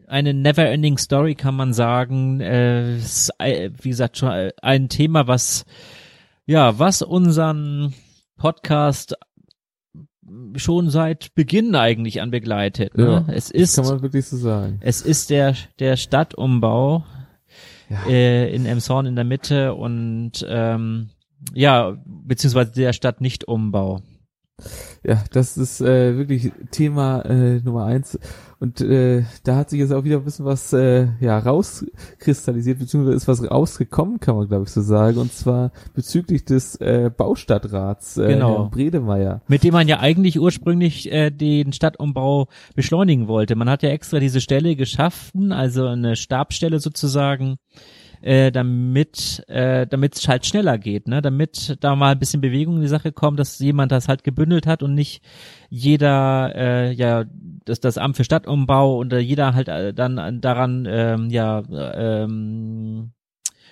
eine 0.09 0.35
never-ending 0.35 0.99
Story 0.99 1.35
kann 1.35 1.55
man 1.55 1.73
sagen. 1.73 2.41
Äh, 2.41 2.97
ist, 2.97 3.31
wie 3.38 3.88
gesagt, 3.88 4.19
schon 4.19 4.50
ein 4.62 4.88
Thema, 4.88 5.27
was 5.27 5.65
ja, 6.47 6.79
was 6.79 7.03
unseren 7.03 7.95
Podcast 8.38 9.15
schon 10.57 10.91
seit 10.91 11.35
Beginn 11.35 11.75
eigentlich 11.75 12.21
an 12.21 12.31
begleitet. 12.31 12.97
Ne? 12.97 13.25
Ja, 13.27 13.33
es 13.33 13.50
ist, 13.50 13.77
kann 13.77 13.87
man 13.87 14.03
wirklich 14.03 14.27
so 14.27 14.37
sagen. 14.37 14.79
Es 14.81 15.03
ist 15.03 15.31
der 15.31 15.55
der 15.79 15.97
Stadtumbau 15.97 17.05
ja. 17.88 18.07
äh, 18.07 18.55
in 18.55 18.67
Emshorn 18.67 19.07
in 19.07 19.17
der 19.17 19.25
Mitte 19.25 19.75
und 19.75 20.45
ähm, 20.49 21.11
ja, 21.55 21.97
beziehungsweise 22.05 22.73
der 22.73 22.93
Stadtnichtumbau. 22.93 24.03
Ja, 25.05 25.23
das 25.33 25.57
ist 25.57 25.81
äh, 25.81 26.17
wirklich 26.17 26.53
Thema 26.71 27.21
äh, 27.23 27.61
Nummer 27.61 27.85
eins. 27.85 28.19
Und 28.61 28.81
äh, 28.81 29.23
da 29.45 29.55
hat 29.55 29.71
sich 29.71 29.79
jetzt 29.79 29.93
auch 29.93 30.03
wieder 30.03 30.17
ein 30.17 30.25
bisschen 30.25 30.45
was 30.45 30.73
äh, 30.73 31.07
ja 31.21 31.38
rauskristallisiert, 31.38 32.81
beziehungsweise 32.81 33.17
ist 33.17 33.29
was 33.29 33.49
rausgekommen, 33.49 34.19
kann 34.19 34.35
man 34.35 34.49
glaube 34.49 34.65
ich 34.65 34.71
so 34.71 34.81
sagen. 34.81 35.19
Und 35.19 35.33
zwar 35.33 35.71
bezüglich 35.95 36.45
des 36.45 36.75
äh, 36.77 37.11
Baustadtrats 37.17 38.17
äh, 38.17 38.27
genau. 38.35 38.59
Herrn 38.59 38.71
Bredemeier. 38.71 39.43
Mit 39.47 39.62
dem 39.62 39.75
man 39.75 39.87
ja 39.87 40.00
eigentlich 40.00 40.41
ursprünglich 40.41 41.12
äh, 41.12 41.31
den 41.31 41.73
Stadtumbau 41.73 42.49
beschleunigen 42.75 43.29
wollte. 43.29 43.55
Man 43.55 43.71
hat 43.71 43.85
ja 43.85 43.91
extra 43.91 44.19
diese 44.19 44.41
Stelle 44.41 44.75
geschaffen, 44.75 45.53
also 45.53 45.87
eine 45.87 46.17
Stabstelle 46.17 46.81
sozusagen 46.81 47.59
äh, 48.23 48.51
damit 48.51 49.45
äh, 49.49 49.87
damit 49.87 50.17
es 50.17 50.29
halt 50.29 50.47
schneller 50.47 50.79
geht, 50.79 51.09
ne? 51.09 51.23
Damit 51.23 51.77
da 51.81 51.97
mal 51.97 52.13
ein 52.13 52.19
bisschen 52.19 52.41
Bewegung 52.41 52.77
in 52.77 52.83
die 52.83 52.89
Sache 52.89 53.13
kommt, 53.13 53.39
dass 53.39 53.59
jemand 53.59 53.93
das 53.93 54.09
halt 54.09 54.25
gebündelt 54.25 54.67
hat 54.67 54.83
und 54.83 54.95
nicht 54.95 55.23
jeder 55.69 56.53
äh, 56.55 56.93
ja 56.93 57.25
das 57.65 57.81
das 57.81 57.99
Amt 57.99 58.17
für 58.17 58.25
Stadtumbau 58.25 58.99
und 58.99 59.13
äh, 59.13 59.19
jeder 59.19 59.55
halt 59.55 59.69
äh, 59.69 59.93
dann 59.95 60.41
daran 60.41 60.87
ähm, 60.89 61.31
ja 61.31 61.63
ähm, 61.71 63.13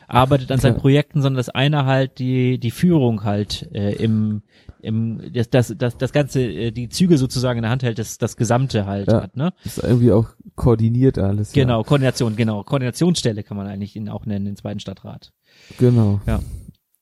arbeitet 0.08 0.52
an 0.52 0.58
seinen 0.58 0.76
Projekten, 0.76 1.22
sondern 1.22 1.38
dass 1.38 1.48
einer 1.48 1.86
halt 1.86 2.18
die 2.18 2.58
die 2.58 2.70
Führung 2.70 3.24
halt 3.24 3.68
äh, 3.72 3.94
im 3.94 4.42
im 4.80 5.32
das 5.32 5.50
das 5.50 5.74
das, 5.76 5.96
das 5.96 6.12
ganze 6.12 6.42
äh, 6.42 6.70
die 6.70 6.88
Züge 6.88 7.18
sozusagen 7.18 7.58
in 7.58 7.62
der 7.62 7.70
Hand 7.70 7.82
hält, 7.82 7.98
das 7.98 8.18
das 8.18 8.36
gesamte 8.36 8.86
halt 8.86 9.10
ja, 9.10 9.22
hat, 9.22 9.36
ne? 9.36 9.52
Das 9.64 9.78
ist 9.78 9.84
irgendwie 9.84 10.12
auch 10.12 10.28
koordiniert 10.54 11.18
alles. 11.18 11.52
Genau, 11.52 11.78
ja. 11.78 11.84
Koordination, 11.84 12.36
genau, 12.36 12.62
Koordinationsstelle 12.62 13.42
kann 13.42 13.56
man 13.56 13.66
eigentlich 13.66 13.96
ihn 13.96 14.08
auch 14.08 14.26
nennen, 14.26 14.44
den 14.44 14.56
zweiten 14.56 14.80
Stadtrat. 14.80 15.32
Genau. 15.78 16.20
Ja. 16.26 16.40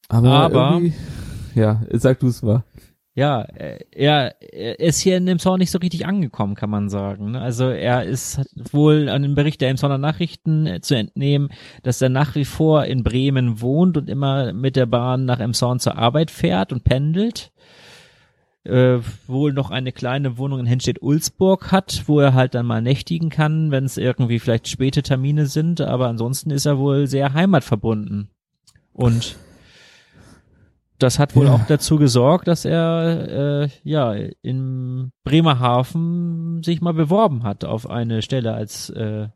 Aber, 0.08 0.30
Aber 0.30 0.82
ja, 1.54 1.82
sag 1.92 2.20
du 2.20 2.28
es 2.28 2.42
mal 2.42 2.64
ja, 3.16 3.42
äh, 3.42 3.78
er, 3.92 4.34
er 4.40 4.80
ist 4.80 5.00
hier 5.00 5.16
in 5.16 5.26
dem 5.26 5.38
Zorn 5.38 5.60
nicht 5.60 5.70
so 5.70 5.78
richtig 5.78 6.04
angekommen, 6.04 6.56
kann 6.56 6.70
man 6.70 6.88
sagen. 6.88 7.32
Ne? 7.32 7.40
Also 7.40 7.68
er 7.68 8.02
ist 8.02 8.40
wohl 8.72 9.08
an 9.08 9.22
dem 9.22 9.36
Bericht 9.36 9.60
der 9.60 9.70
Emsonner 9.70 9.98
Nachrichten 9.98 10.66
äh, 10.66 10.80
zu 10.80 10.96
entnehmen, 10.96 11.50
dass 11.84 12.02
er 12.02 12.08
nach 12.08 12.34
wie 12.34 12.44
vor 12.44 12.86
in 12.86 13.04
Bremen 13.04 13.60
wohnt 13.60 13.96
und 13.96 14.10
immer 14.10 14.52
mit 14.52 14.74
der 14.74 14.86
Bahn 14.86 15.26
nach 15.26 15.38
Emshorn 15.38 15.78
zur 15.78 15.96
Arbeit 15.96 16.32
fährt 16.32 16.72
und 16.72 16.82
pendelt. 16.82 17.52
Äh, 18.64 18.98
wohl 19.28 19.52
noch 19.52 19.70
eine 19.70 19.92
kleine 19.92 20.38
Wohnung 20.38 20.58
in 20.60 20.66
Henstedt-Ulzburg 20.66 21.70
hat, 21.70 22.04
wo 22.06 22.18
er 22.18 22.34
halt 22.34 22.54
dann 22.54 22.66
mal 22.66 22.82
nächtigen 22.82 23.28
kann, 23.28 23.70
wenn 23.70 23.84
es 23.84 23.98
irgendwie 23.98 24.38
vielleicht 24.38 24.68
späte 24.68 25.02
Termine 25.02 25.46
sind, 25.46 25.82
aber 25.82 26.08
ansonsten 26.08 26.50
ist 26.50 26.64
er 26.64 26.78
wohl 26.78 27.06
sehr 27.06 27.34
heimatverbunden. 27.34 28.30
Und 28.94 29.36
das 30.98 31.18
hat 31.18 31.34
wohl 31.34 31.46
ja. 31.46 31.54
auch 31.54 31.66
dazu 31.66 31.98
gesorgt, 31.98 32.48
dass 32.48 32.64
er 32.64 33.62
äh, 33.64 33.68
ja 33.82 34.12
in 34.42 35.10
Bremerhaven 35.24 36.62
sich 36.62 36.80
mal 36.80 36.94
beworben 36.94 37.42
hat 37.42 37.64
auf 37.64 37.88
eine 37.88 38.22
Stelle 38.22 38.54
als 38.54 38.90
äh, 38.90 39.28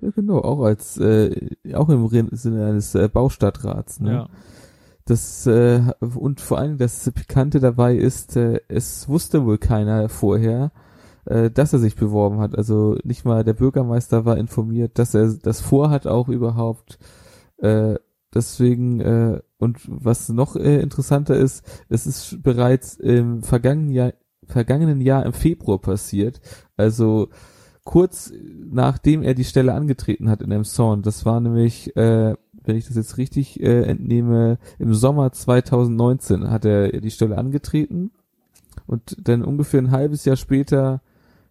ja 0.00 0.10
genau 0.14 0.40
auch 0.40 0.62
als 0.62 0.98
äh, 0.98 1.50
auch 1.74 1.88
im 1.88 2.08
Sinne 2.32 2.66
eines 2.66 2.94
äh, 2.94 3.08
Baustadtrats. 3.08 4.00
Ne? 4.00 4.12
Ja. 4.12 4.28
Das 5.04 5.46
äh, 5.46 5.82
und 6.00 6.40
vor 6.40 6.58
allem 6.58 6.78
das 6.78 7.10
Pikante 7.12 7.60
dabei 7.60 7.96
ist, 7.96 8.36
äh, 8.36 8.60
es 8.68 9.08
wusste 9.08 9.44
wohl 9.44 9.58
keiner 9.58 10.08
vorher, 10.08 10.72
äh, 11.24 11.50
dass 11.50 11.72
er 11.72 11.78
sich 11.78 11.96
beworben 11.96 12.40
hat. 12.40 12.56
Also 12.56 12.96
nicht 13.04 13.24
mal 13.24 13.44
der 13.44 13.54
Bürgermeister 13.54 14.24
war 14.24 14.36
informiert, 14.36 14.98
dass 14.98 15.14
er 15.14 15.34
das 15.34 15.60
vorhat 15.60 16.06
auch 16.06 16.28
überhaupt. 16.28 16.98
Äh, 17.58 17.96
deswegen 18.34 19.00
äh, 19.00 19.40
und 19.58 19.78
was 19.86 20.28
noch 20.28 20.56
äh, 20.56 20.80
interessanter 20.80 21.36
ist, 21.36 21.64
es 21.88 22.06
ist 22.06 22.42
bereits 22.42 22.96
im 22.96 23.42
vergangenen 23.42 23.90
Jahr, 23.90 24.12
vergangenen 24.46 25.00
Jahr 25.00 25.24
im 25.26 25.32
Februar 25.32 25.80
passiert. 25.80 26.40
Also 26.76 27.28
kurz 27.84 28.32
nachdem 28.70 29.22
er 29.22 29.34
die 29.34 29.44
Stelle 29.44 29.74
angetreten 29.74 30.28
hat 30.28 30.42
in 30.42 30.50
Emshorn. 30.50 31.02
Das 31.02 31.24
war 31.24 31.40
nämlich, 31.40 31.96
äh, 31.96 32.34
wenn 32.64 32.76
ich 32.76 32.86
das 32.86 32.96
jetzt 32.96 33.16
richtig 33.16 33.60
äh, 33.60 33.82
entnehme, 33.82 34.58
im 34.78 34.94
Sommer 34.94 35.32
2019 35.32 36.50
hat 36.50 36.64
er 36.64 37.00
die 37.00 37.10
Stelle 37.10 37.38
angetreten. 37.38 38.12
Und 38.86 39.16
dann 39.26 39.44
ungefähr 39.44 39.80
ein 39.80 39.90
halbes 39.90 40.24
Jahr 40.24 40.36
später 40.36 41.00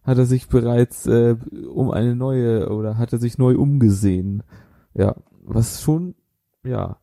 hat 0.02 0.18
er 0.18 0.26
sich 0.26 0.48
bereits 0.48 1.06
äh, 1.06 1.36
um 1.72 1.90
eine 1.90 2.16
neue 2.16 2.70
oder 2.70 2.96
hat 2.98 3.12
er 3.12 3.18
sich 3.18 3.38
neu 3.38 3.56
umgesehen. 3.56 4.42
Ja, 4.94 5.16
was 5.44 5.82
schon, 5.82 6.14
ja, 6.64 6.96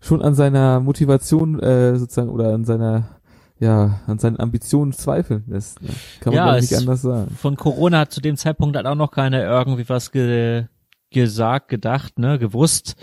schon 0.00 0.22
an 0.22 0.34
seiner 0.34 0.80
Motivation 0.80 1.60
äh, 1.60 1.96
sozusagen 1.96 2.30
oder 2.30 2.54
an 2.54 2.64
seiner 2.64 3.20
ja, 3.60 4.00
an 4.06 4.18
seinen 4.18 4.38
Ambitionen 4.40 4.92
zweifeln 4.92 5.44
lässt. 5.46 5.80
Ne? 5.80 5.90
Kann 6.20 6.34
man 6.34 6.46
ja, 6.46 6.60
nicht 6.60 6.76
anders 6.76 7.02
sagen. 7.02 7.30
Von 7.36 7.56
Corona 7.56 8.00
hat 8.00 8.12
zu 8.12 8.20
dem 8.20 8.36
Zeitpunkt 8.36 8.76
halt 8.76 8.86
auch 8.86 8.96
noch 8.96 9.12
keiner 9.12 9.44
irgendwie 9.44 9.88
was 9.88 10.10
ge 10.10 10.64
gesagt, 11.10 11.68
gedacht, 11.68 12.18
ne, 12.18 12.38
gewusst. 12.38 12.96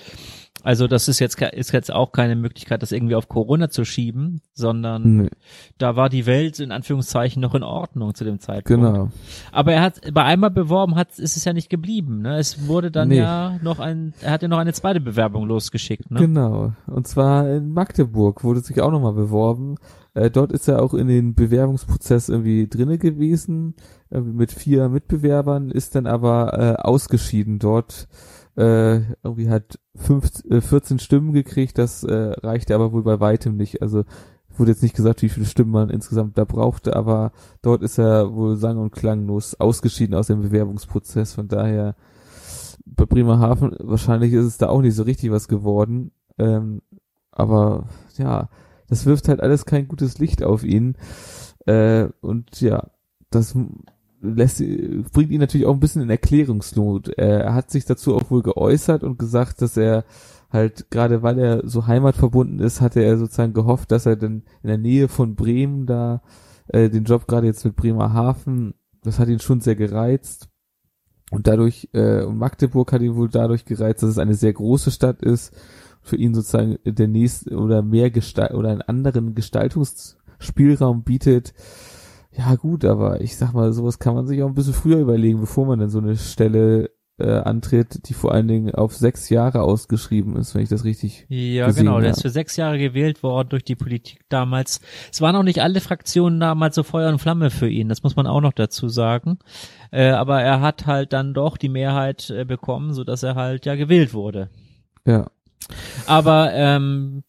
Also 0.64 0.88
das 0.88 1.08
ist 1.08 1.20
jetzt 1.20 1.42
ist 1.42 1.72
jetzt 1.72 1.92
auch 1.92 2.12
keine 2.12 2.36
Möglichkeit, 2.36 2.82
das 2.82 2.92
irgendwie 2.92 3.16
auf 3.16 3.28
Corona 3.28 3.70
zu 3.70 3.84
schieben, 3.86 4.42
sondern 4.54 5.18
nee. 5.18 5.30
da 5.78 5.96
war 5.96 6.10
die 6.10 6.26
Welt 6.26 6.60
in 6.60 6.72
Anführungszeichen 6.72 7.42
noch 7.42 7.56
in 7.56 7.64
Ordnung 7.64 8.14
zu 8.14 8.24
dem 8.24 8.40
Zeitpunkt. 8.40 8.84
Genau. 8.84 9.10
Aber 9.52 9.74
er 9.74 9.82
hat 9.82 10.02
bei 10.14 10.24
einmal 10.24 10.52
beworben 10.52 10.96
hat, 10.96 11.18
ist 11.18 11.38
es 11.38 11.46
ja 11.46 11.54
nicht 11.54 11.70
geblieben. 11.70 12.22
Ne? 12.22 12.38
Es 12.38 12.68
wurde 12.68 12.92
dann 12.92 13.10
nee. 13.10 13.18
ja 13.18 13.58
noch 13.62 13.80
ein, 13.80 14.14
er 14.22 14.32
hat 14.32 14.42
ja 14.44 14.48
noch 14.48 14.60
eine 14.60 14.74
zweite 14.74 15.02
Bewerbung 15.02 15.48
losgeschickt. 15.48 16.12
Ne? 16.12 16.20
Genau. 16.20 16.74
Und 16.88 17.08
zwar 17.08 17.50
in 17.50 17.74
Magdeburg 17.74 18.44
wurde 18.44 18.62
sich 18.62 18.82
auch 18.82 18.92
nochmal 18.92 19.14
beworben. 19.14 19.78
Äh, 20.14 20.30
dort 20.30 20.52
ist 20.52 20.68
er 20.68 20.82
auch 20.82 20.94
in 20.94 21.08
den 21.08 21.36
Bewerbungsprozess 21.36 22.30
irgendwie 22.30 22.68
drinne 22.68 22.98
gewesen, 22.98 23.76
irgendwie 24.10 24.38
mit 24.38 24.52
vier 24.52 24.90
Mitbewerbern, 24.90 25.72
ist 25.72 25.96
dann 25.96 26.06
aber 26.06 26.54
äh, 26.60 26.82
ausgeschieden 26.82 27.60
dort. 27.60 28.08
Äh, 28.58 29.02
irgendwie 29.24 29.50
hat 29.50 29.80
fünf, 29.96 30.30
äh, 30.50 30.62
14 30.62 31.00
Stimmen 31.00 31.34
gekriegt, 31.34 31.78
das 31.78 32.04
äh, 32.04 32.34
reichte 32.44 32.76
aber 32.76 32.92
wohl 32.92 33.04
bei 33.04 33.20
weitem 33.20 33.56
nicht. 33.56 33.82
Also 33.82 34.04
wurde 34.58 34.72
jetzt 34.72 34.84
nicht 34.84 34.96
gesagt, 34.96 35.22
wie 35.22 35.30
viele 35.30 35.46
Stimmen 35.46 35.72
man 35.72 35.90
insgesamt 35.90 36.38
da 36.38 36.44
brauchte, 36.44 36.96
aber 36.96 37.32
dort 37.62 37.82
ist 37.82 37.98
er 37.98 38.34
wohl 38.34 38.58
sang- 38.58 38.78
und 38.78 38.92
klanglos 38.92 39.60
ausgeschieden 39.60 40.16
aus 40.16 40.28
dem 40.28 40.42
Bewerbungsprozess. 40.42 41.34
Von 41.34 41.48
daher 41.48 41.96
bei 42.86 43.06
Bremerhaven 43.06 43.76
wahrscheinlich 43.80 44.34
ist 44.34 44.46
es 44.46 44.58
da 44.58 44.68
auch 44.70 44.82
nicht 44.82 44.96
so 44.96 45.04
richtig 45.04 45.32
was 45.32 45.48
geworden. 45.48 46.12
Ähm, 46.38 46.82
aber 47.32 47.88
ja, 48.18 48.50
das 48.88 49.06
wirft 49.06 49.30
halt 49.30 49.42
alles 49.42 49.66
kein 49.66 49.88
gutes 49.88 50.20
Licht 50.20 50.44
auf 50.44 50.64
ihn. 50.64 50.96
Äh, 51.66 52.10
und 52.20 52.60
ja, 52.60 52.92
das 53.30 53.56
lässt, 54.22 54.60
bringt 55.12 55.32
ihn 55.32 55.40
natürlich 55.40 55.68
auch 55.68 55.74
ein 55.74 55.80
bisschen 55.80 56.02
in 56.02 56.10
Erklärungsnot. 56.10 57.10
Er 57.10 57.54
hat 57.54 57.72
sich 57.72 57.86
dazu 57.86 58.16
auch 58.16 58.30
wohl 58.30 58.44
geäußert 58.44 59.04
und 59.04 59.20
gesagt, 59.20 59.62
dass 59.62 59.78
er 59.78 60.06
halt, 60.52 60.92
gerade 60.92 61.24
weil 61.24 61.40
er 61.40 61.68
so 61.68 61.88
heimatverbunden 61.88 62.60
ist, 62.60 62.82
hatte 62.82 63.02
er 63.02 63.18
sozusagen 63.18 63.54
gehofft, 63.54 63.92
dass 63.92 64.06
er 64.06 64.16
dann 64.16 64.44
in 64.64 64.68
der 64.68 64.78
Nähe 64.78 65.08
von 65.08 65.36
Bremen 65.36 65.86
da 65.86 66.22
äh, 66.68 66.90
den 66.90 67.06
Job 67.06 67.28
gerade 67.28 67.48
jetzt 67.48 67.66
mit 67.66 67.76
Bremerhaven, 67.76 68.76
das 69.04 69.20
hat 69.20 69.30
ihn 69.30 69.40
schon 69.40 69.62
sehr 69.62 69.76
gereizt. 69.76 70.50
Und 71.32 71.48
dadurch, 71.48 71.90
äh, 71.94 72.24
und 72.24 72.38
Magdeburg 72.38 72.92
hat 72.92 73.02
ihn 73.02 73.16
wohl 73.16 73.30
dadurch 73.30 73.66
gereizt, 73.66 74.04
dass 74.04 74.10
es 74.10 74.18
eine 74.18 74.36
sehr 74.36 74.54
große 74.54 74.92
Stadt 74.92 75.22
ist, 75.22 75.54
für 76.02 76.18
ihn 76.18 76.34
sozusagen 76.34 76.78
der 76.84 77.08
nächste 77.08 77.56
oder 77.56 77.82
mehr 77.82 78.12
Gestalt 78.12 78.54
oder 78.54 78.70
einen 78.70 78.82
anderen 78.82 79.36
Gestaltungsspielraum 79.36 81.04
bietet. 81.04 81.54
Ja 82.32 82.56
gut, 82.56 82.86
aber 82.86 83.22
ich 83.22 83.38
sag 83.38 83.54
mal, 83.54 83.74
sowas 83.74 84.00
kann 84.00 84.16
man 84.16 84.26
sich 84.26 84.42
auch 84.42 84.48
ein 84.48 84.54
bisschen 84.54 84.74
früher 84.74 85.00
überlegen, 85.00 85.42
bevor 85.42 85.66
man 85.66 85.80
dann 85.80 85.90
so 85.90 86.00
eine 86.00 86.16
Stelle 86.16 86.92
äh, 87.22 87.40
antritt, 87.40 88.08
die 88.10 88.14
vor 88.14 88.32
allen 88.32 88.48
Dingen 88.48 88.74
auf 88.74 88.96
sechs 88.96 89.30
Jahre 89.30 89.62
ausgeschrieben 89.62 90.36
ist, 90.38 90.56
wenn 90.56 90.64
ich 90.64 90.70
das 90.70 90.84
richtig 90.84 91.26
Ja, 91.30 91.70
genau, 91.72 92.00
der 92.00 92.12
ist 92.12 92.22
für 92.22 92.30
sechs 92.30 92.56
Jahre 92.56 92.80
gewählt 92.80 93.22
worden 93.22 93.50
durch 93.50 93.64
die 93.64 93.76
Politik 93.76 94.22
damals. 94.30 94.82
Es 95.12 95.22
waren 95.22 95.36
auch 95.36 95.44
nicht 95.44 95.62
alle 95.62 95.82
Fraktionen 95.82 96.40
damals 96.40 96.76
so 96.76 96.84
Feuer 96.84 97.10
und 97.10 97.20
Flamme 97.20 97.50
für 97.50 97.70
ihn, 97.70 97.90
das 97.90 98.04
muss 98.04 98.16
man 98.16 98.28
auch 98.28 98.42
noch 98.42 98.54
dazu 98.54 98.88
sagen. 98.90 99.38
Äh, 99.92 100.10
aber 100.10 100.42
er 100.42 100.62
hat 100.62 100.88
halt 100.88 101.14
dann 101.14 101.34
doch 101.34 101.58
die 101.58 101.70
Mehrheit 101.70 102.30
äh, 102.30 102.46
bekommen, 102.46 102.94
so 102.94 103.04
dass 103.04 103.24
er 103.24 103.36
halt 103.36 103.66
ja 103.66 103.76
gewählt 103.76 104.14
wurde. 104.14 104.50
Ja. 105.06 105.30
Aber 106.08 106.52
ähm, 106.54 107.24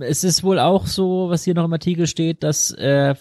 es 0.00 0.24
ist 0.24 0.44
wohl 0.44 0.58
auch 0.58 0.86
so, 0.86 1.30
was 1.30 1.44
hier 1.44 1.54
noch 1.54 1.64
im 1.64 1.72
Artikel 1.72 2.06
steht, 2.06 2.42
dass 2.42 2.70
äh, 2.72 3.14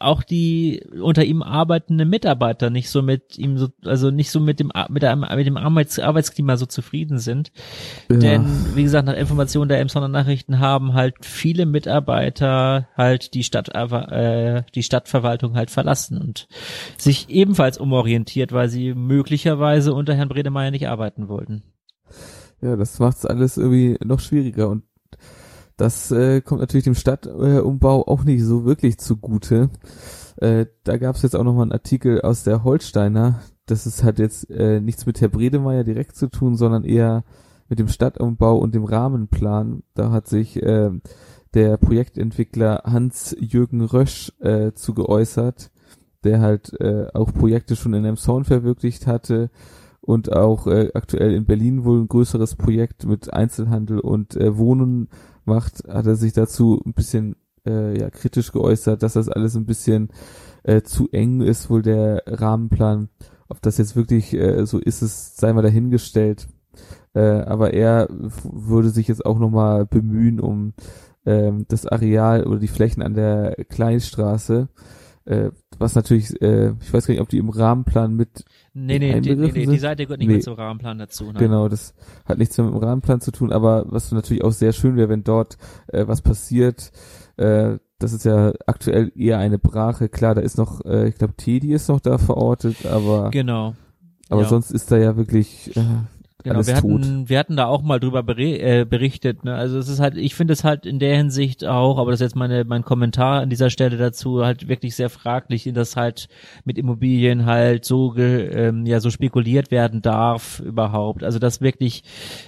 auch 0.00 0.24
die 0.24 0.84
unter 1.00 1.24
ihm 1.24 1.42
arbeitenden 1.42 2.10
Mitarbeiter 2.10 2.68
nicht 2.68 2.90
so 2.90 3.00
mit 3.00 3.38
ihm 3.38 3.56
so, 3.56 3.68
also 3.84 4.10
nicht 4.10 4.30
so 4.30 4.40
mit 4.40 4.58
dem 4.58 4.72
mit, 4.88 5.02
der, 5.04 5.14
mit 5.14 5.46
dem 5.46 5.56
Arbeits, 5.56 6.00
Arbeitsklima 6.00 6.56
so 6.56 6.66
zufrieden 6.66 7.18
sind. 7.18 7.52
Ja. 8.10 8.16
Denn 8.16 8.44
wie 8.74 8.82
gesagt, 8.82 9.06
nach 9.06 9.14
Informationen 9.14 9.68
der 9.68 9.78
Emsonner 9.78 10.08
Nachrichten 10.08 10.58
haben 10.58 10.94
halt 10.94 11.14
viele 11.24 11.64
Mitarbeiter 11.64 12.88
halt 12.96 13.34
die 13.34 13.44
Stadt 13.44 13.68
äh, 13.68 14.64
die 14.74 14.82
Stadtverwaltung 14.82 15.54
halt 15.54 15.70
verlassen 15.70 16.18
und 16.20 16.48
sich 16.98 17.30
ebenfalls 17.30 17.78
umorientiert, 17.78 18.52
weil 18.52 18.68
sie 18.68 18.94
möglicherweise 18.94 19.94
unter 19.94 20.14
Herrn 20.14 20.28
Bredemeier 20.28 20.72
nicht 20.72 20.88
arbeiten 20.88 21.28
wollten. 21.28 21.62
Ja, 22.60 22.74
das 22.74 22.98
macht's 22.98 23.24
alles 23.24 23.58
irgendwie 23.58 23.96
noch 24.04 24.18
schwieriger 24.18 24.68
und 24.68 24.82
das 25.76 26.10
äh, 26.10 26.40
kommt 26.40 26.60
natürlich 26.60 26.84
dem 26.84 26.94
Stadtumbau 26.94 28.06
auch 28.06 28.24
nicht 28.24 28.42
so 28.42 28.64
wirklich 28.64 28.98
zugute. 28.98 29.70
Äh, 30.36 30.66
da 30.84 30.96
gab 30.96 31.16
es 31.16 31.22
jetzt 31.22 31.36
auch 31.36 31.44
nochmal 31.44 31.64
einen 31.64 31.72
Artikel 31.72 32.20
aus 32.22 32.44
der 32.44 32.64
Holsteiner. 32.64 33.40
Das 33.66 33.86
ist 33.86 34.02
halt 34.02 34.18
jetzt 34.18 34.50
äh, 34.50 34.80
nichts 34.80 35.06
mit 35.06 35.20
Herr 35.20 35.28
Bredemeier 35.28 35.84
direkt 35.84 36.16
zu 36.16 36.28
tun, 36.28 36.56
sondern 36.56 36.84
eher 36.84 37.24
mit 37.68 37.78
dem 37.78 37.88
Stadtumbau 37.88 38.56
und 38.58 38.74
dem 38.74 38.84
Rahmenplan. 38.84 39.82
Da 39.94 40.10
hat 40.12 40.28
sich 40.28 40.62
äh, 40.62 40.90
der 41.54 41.76
Projektentwickler 41.76 42.82
Hans-Jürgen 42.84 43.82
Rösch 43.82 44.32
äh, 44.40 44.72
zu 44.72 44.94
geäußert, 44.94 45.70
der 46.24 46.40
halt 46.40 46.78
äh, 46.80 47.08
auch 47.12 47.32
Projekte 47.32 47.76
schon 47.76 47.94
in 47.94 48.16
Sound 48.16 48.46
verwirklicht 48.46 49.06
hatte 49.06 49.50
und 50.00 50.32
auch 50.32 50.66
äh, 50.66 50.90
aktuell 50.94 51.34
in 51.34 51.46
Berlin 51.46 51.84
wohl 51.84 52.00
ein 52.00 52.08
größeres 52.08 52.54
Projekt 52.56 53.06
mit 53.06 53.32
Einzelhandel 53.32 54.00
und 54.00 54.36
äh, 54.36 54.56
Wohnen 54.56 55.08
macht, 55.46 55.84
hat 55.88 56.06
er 56.06 56.16
sich 56.16 56.32
dazu 56.32 56.82
ein 56.84 56.92
bisschen 56.92 57.36
äh, 57.66 57.98
ja, 57.98 58.10
kritisch 58.10 58.52
geäußert, 58.52 59.02
dass 59.02 59.14
das 59.14 59.28
alles 59.28 59.56
ein 59.56 59.66
bisschen 59.66 60.08
äh, 60.62 60.82
zu 60.82 61.08
eng 61.10 61.40
ist, 61.40 61.70
wohl 61.70 61.82
der 61.82 62.22
Rahmenplan. 62.26 63.08
Ob 63.48 63.62
das 63.62 63.78
jetzt 63.78 63.96
wirklich 63.96 64.34
äh, 64.34 64.66
so 64.66 64.78
ist, 64.78 65.02
es 65.02 65.36
sei 65.36 65.52
mal 65.52 65.62
dahingestellt. 65.62 66.48
Äh, 67.14 67.20
aber 67.20 67.72
er 67.72 68.08
würde 68.42 68.90
sich 68.90 69.08
jetzt 69.08 69.24
auch 69.24 69.38
nochmal 69.38 69.86
bemühen, 69.86 70.40
um 70.40 70.74
ähm, 71.24 71.64
das 71.68 71.86
Areal 71.86 72.44
oder 72.46 72.58
die 72.58 72.68
Flächen 72.68 73.02
an 73.02 73.14
der 73.14 73.56
Kleinstraße, 73.68 74.68
äh, 75.24 75.50
was 75.78 75.94
natürlich, 75.94 76.40
äh, 76.40 76.72
ich 76.80 76.92
weiß 76.92 77.06
gar 77.06 77.12
nicht, 77.14 77.20
ob 77.20 77.28
die 77.28 77.38
im 77.38 77.48
Rahmenplan 77.48 78.14
mit 78.14 78.44
Nee, 78.78 78.98
nee, 78.98 79.20
die, 79.20 79.34
nee, 79.34 79.50
nee, 79.52 79.66
die 79.66 79.78
Seite 79.78 80.04
gehört 80.04 80.18
nicht 80.18 80.28
nee. 80.28 80.34
mehr 80.34 80.42
zum 80.42 80.54
Rahmenplan 80.54 80.98
dazu. 80.98 81.24
Nein. 81.24 81.36
Genau, 81.36 81.68
das 81.68 81.94
hat 82.26 82.36
nichts 82.36 82.58
mehr 82.58 82.66
mit 82.66 82.74
dem 82.74 82.82
Rahmenplan 82.82 83.22
zu 83.22 83.30
tun, 83.30 83.50
aber 83.50 83.86
was 83.88 84.12
natürlich 84.12 84.44
auch 84.44 84.52
sehr 84.52 84.74
schön 84.74 84.96
wäre, 84.96 85.08
wenn 85.08 85.24
dort 85.24 85.56
äh, 85.86 86.06
was 86.06 86.20
passiert. 86.20 86.92
Äh, 87.38 87.78
das 87.98 88.12
ist 88.12 88.26
ja 88.26 88.52
aktuell 88.66 89.12
eher 89.14 89.38
eine 89.38 89.58
Brache. 89.58 90.10
Klar, 90.10 90.34
da 90.34 90.42
ist 90.42 90.58
noch, 90.58 90.84
äh, 90.84 91.08
ich 91.08 91.14
glaube, 91.14 91.34
Teddy 91.36 91.72
ist 91.72 91.88
noch 91.88 92.00
da 92.00 92.18
verortet, 92.18 92.84
aber 92.84 93.30
genau. 93.30 93.74
Aber 94.28 94.42
ja. 94.42 94.48
sonst 94.48 94.70
ist 94.72 94.90
da 94.90 94.98
ja 94.98 95.16
wirklich 95.16 95.74
äh, 95.76 95.84
Genau, 96.46 96.64
wir 96.64 96.76
hatten, 96.76 97.28
wir 97.28 97.38
hatten 97.40 97.56
da 97.56 97.66
auch 97.66 97.82
mal 97.82 97.98
drüber 97.98 98.24
äh, 98.38 98.84
berichtet. 98.84 99.42
Ne? 99.42 99.56
Also 99.56 99.78
es 99.78 99.88
ist 99.88 99.98
halt, 99.98 100.16
ich 100.16 100.36
finde 100.36 100.52
es 100.52 100.62
halt 100.62 100.86
in 100.86 101.00
der 101.00 101.16
Hinsicht 101.16 101.64
auch, 101.64 101.98
aber 101.98 102.12
das 102.12 102.20
ist 102.20 102.26
jetzt 102.26 102.36
meine 102.36 102.62
mein 102.62 102.84
Kommentar 102.84 103.42
an 103.42 103.50
dieser 103.50 103.68
Stelle 103.68 103.96
dazu 103.96 104.44
halt 104.44 104.68
wirklich 104.68 104.94
sehr 104.94 105.10
fraglich, 105.10 105.66
in 105.66 105.74
das 105.74 105.96
halt 105.96 106.28
mit 106.64 106.78
Immobilien 106.78 107.46
halt 107.46 107.84
so 107.84 108.16
ähm, 108.16 108.86
ja 108.86 109.00
so 109.00 109.10
spekuliert 109.10 109.72
werden 109.72 110.02
darf 110.02 110.60
überhaupt. 110.60 111.24
Also 111.24 111.40
dass 111.40 111.60
wirklich, 111.60 112.04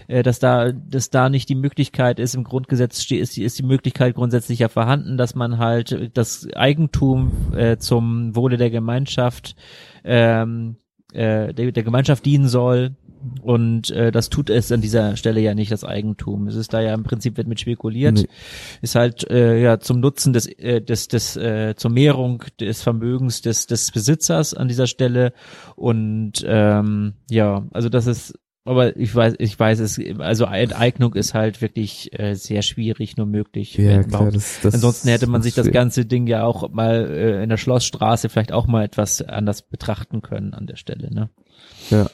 äh, 0.07 0.23
dass 0.23 0.39
da 0.39 0.71
dass 0.71 1.11
da 1.11 1.29
nicht 1.29 1.49
die 1.49 1.57
Möglichkeit 1.57 2.21
ist 2.21 2.37
im 2.37 2.45
Grundgesetz 2.45 3.03
steht 3.03 3.21
ist, 3.21 3.37
ist 3.37 3.59
die 3.59 3.65
Möglichkeit 3.65 4.15
grundsätzlich 4.15 4.61
ja 4.61 4.69
vorhanden, 4.69 5.17
dass 5.17 5.35
man 5.35 5.59
halt 5.59 6.13
das 6.15 6.47
Eigentum 6.55 7.33
äh, 7.57 7.79
zum 7.79 8.37
Wohle 8.37 8.59
der 8.59 8.71
Gemeinschaft 8.71 9.57
ähm, 10.05 10.77
äh, 11.13 11.53
der, 11.53 11.73
der 11.73 11.83
Gemeinschaft 11.83 12.25
dienen 12.25 12.47
soll 12.47 12.95
und 13.43 13.91
äh, 13.91 14.13
das 14.13 14.29
tut 14.29 14.51
es 14.51 14.71
an 14.73 14.81
dieser 14.81 15.17
Stelle 15.17 15.41
ja 15.41 15.55
nicht 15.55 15.73
das 15.73 15.85
Eigentum. 15.85 16.47
Es 16.47 16.55
ist 16.55 16.73
da 16.73 16.81
ja 16.81 16.95
im 16.95 17.03
Prinzip 17.03 17.37
wird 17.37 17.49
mit 17.49 17.61
spekuliert. 17.61 18.15
Nee. 18.15 18.29
Ist 18.83 18.95
halt 18.95 19.29
äh, 19.31 19.61
ja 19.61 19.81
zum 19.81 20.01
Nutzen 20.01 20.33
des 20.33 20.47
äh, 20.47 20.81
des 20.81 21.09
des 21.09 21.37
äh, 21.37 21.75
zur 21.77 21.91
Mehrung 21.91 22.45
des 22.61 22.83
Vermögens 22.83 23.41
des 23.43 23.67
des 23.67 23.91
Besitzers 23.91 24.55
an 24.55 24.69
dieser 24.69 24.87
Stelle 24.87 25.33
und 25.77 26.45
ähm, 26.47 27.15
ja, 27.31 27.67
also 27.73 27.89
das 27.89 28.07
ist 28.07 28.35
aber 28.65 28.99
ich 28.99 29.15
weiß, 29.15 29.37
ich 29.39 29.59
weiß 29.59 29.81
es, 29.81 29.99
also 30.19 30.45
Enteignung 30.45 31.15
ist 31.15 31.33
halt 31.33 31.63
wirklich 31.63 32.19
äh, 32.19 32.35
sehr 32.35 32.61
schwierig, 32.61 33.17
nur 33.17 33.25
möglich. 33.25 33.79
Ja, 33.79 34.03
klar, 34.03 34.31
das, 34.31 34.61
das 34.61 34.75
Ansonsten 34.75 35.09
hätte 35.09 35.27
man 35.27 35.41
sich 35.41 35.55
das 35.55 35.71
ganze 35.71 36.05
Ding 36.05 36.27
ja 36.27 36.45
auch 36.45 36.69
mal 36.71 37.09
äh, 37.11 37.43
in 37.43 37.49
der 37.49 37.57
Schlossstraße 37.57 38.29
vielleicht 38.29 38.53
auch 38.53 38.67
mal 38.67 38.85
etwas 38.85 39.23
anders 39.23 39.63
betrachten 39.63 40.21
können 40.21 40.53
an 40.53 40.67
der 40.67 40.77
Stelle, 40.77 41.11
ne? 41.11 41.31
Ja 41.89 42.11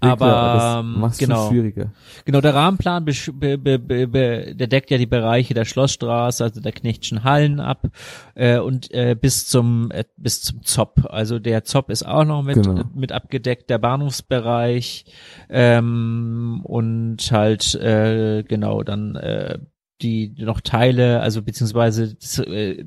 aber 0.00 0.16
klar, 0.16 0.80
ähm, 0.80 1.10
genau, 1.18 1.48
schwieriger. 1.48 1.92
genau 2.24 2.40
der 2.40 2.54
Rahmenplan 2.54 3.04
be, 3.04 3.58
be, 3.58 3.78
be, 3.78 4.06
be, 4.06 4.54
der 4.54 4.66
deckt 4.66 4.90
ja 4.90 4.98
die 4.98 5.06
Bereiche 5.06 5.52
der 5.52 5.64
Schlossstraße, 5.64 6.44
also 6.44 6.60
der 6.60 6.72
Knechtschen 6.72 7.22
Hallen 7.22 7.60
ab 7.60 7.86
äh, 8.34 8.58
und 8.58 8.90
äh, 8.92 9.14
bis 9.14 9.46
zum 9.46 9.90
äh, 9.90 10.04
bis 10.16 10.42
zum 10.42 10.62
Zopp. 10.62 11.06
Also 11.10 11.38
der 11.38 11.64
Zopp 11.64 11.90
ist 11.90 12.06
auch 12.06 12.24
noch 12.24 12.42
mit 12.42 12.62
genau. 12.62 12.84
mit 12.94 13.12
abgedeckt, 13.12 13.68
der 13.68 13.78
Bahnhofsbereich 13.78 15.04
ähm, 15.50 16.60
und 16.64 17.18
halt 17.30 17.74
äh, 17.74 18.42
genau 18.42 18.82
dann 18.82 19.16
äh, 19.16 19.58
die 20.02 20.34
noch 20.38 20.60
Teile, 20.60 21.20
also 21.20 21.42
beziehungsweise 21.42 22.14
das, 22.14 22.38
äh, 22.38 22.84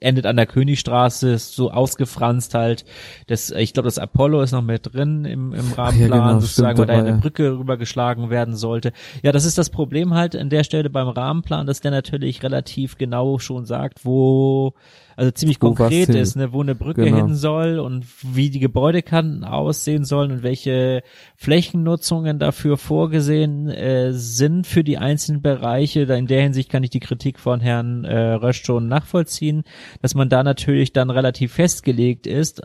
endet 0.00 0.26
an 0.26 0.36
der 0.36 0.46
Königstraße, 0.46 1.32
ist 1.32 1.54
so 1.54 1.70
ausgefranst 1.70 2.54
halt. 2.54 2.84
Das, 3.26 3.50
ich 3.50 3.72
glaube, 3.72 3.86
das 3.86 3.98
Apollo 3.98 4.42
ist 4.42 4.52
noch 4.52 4.62
mit 4.62 4.92
drin 4.92 5.24
im, 5.24 5.52
im 5.52 5.72
Rahmenplan, 5.72 6.18
ja, 6.18 6.28
genau, 6.28 6.40
sozusagen, 6.40 6.78
weil 6.78 6.86
da 6.86 6.98
eine 6.98 7.18
Brücke 7.18 7.58
rübergeschlagen 7.58 8.30
werden 8.30 8.56
sollte. 8.56 8.92
Ja, 9.22 9.32
das 9.32 9.44
ist 9.44 9.58
das 9.58 9.70
Problem 9.70 10.14
halt 10.14 10.36
an 10.36 10.50
der 10.50 10.64
Stelle 10.64 10.90
beim 10.90 11.08
Rahmenplan, 11.08 11.66
dass 11.66 11.80
der 11.80 11.90
natürlich 11.90 12.42
relativ 12.42 12.98
genau 12.98 13.38
schon 13.38 13.64
sagt, 13.64 14.04
wo 14.04 14.74
also 15.16 15.30
ziemlich 15.30 15.60
wo 15.60 15.68
konkret 15.68 16.08
ist, 16.08 16.36
ne, 16.36 16.52
wo 16.52 16.62
eine 16.62 16.74
Brücke 16.74 17.04
genau. 17.04 17.16
hin 17.16 17.34
soll 17.34 17.78
und 17.78 18.04
wie 18.22 18.50
die 18.50 18.60
Gebäudekanten 18.60 19.44
aussehen 19.44 20.04
sollen 20.04 20.32
und 20.32 20.42
welche 20.42 21.02
Flächennutzungen 21.36 22.38
dafür 22.38 22.76
vorgesehen 22.76 23.68
äh, 23.68 24.12
sind 24.12 24.66
für 24.66 24.84
die 24.84 24.98
einzelnen 24.98 25.42
Bereiche. 25.42 26.06
Da 26.06 26.14
in 26.14 26.26
der 26.26 26.42
Hinsicht 26.42 26.70
kann 26.70 26.82
ich 26.82 26.90
die 26.90 27.00
Kritik 27.00 27.38
von 27.38 27.60
Herrn 27.60 28.04
äh, 28.04 28.32
Rösch 28.34 28.62
schon 28.62 28.88
nachvollziehen, 28.88 29.64
dass 30.00 30.14
man 30.14 30.28
da 30.28 30.42
natürlich 30.42 30.92
dann 30.92 31.10
relativ 31.10 31.52
festgelegt 31.54 32.26
ist, 32.26 32.62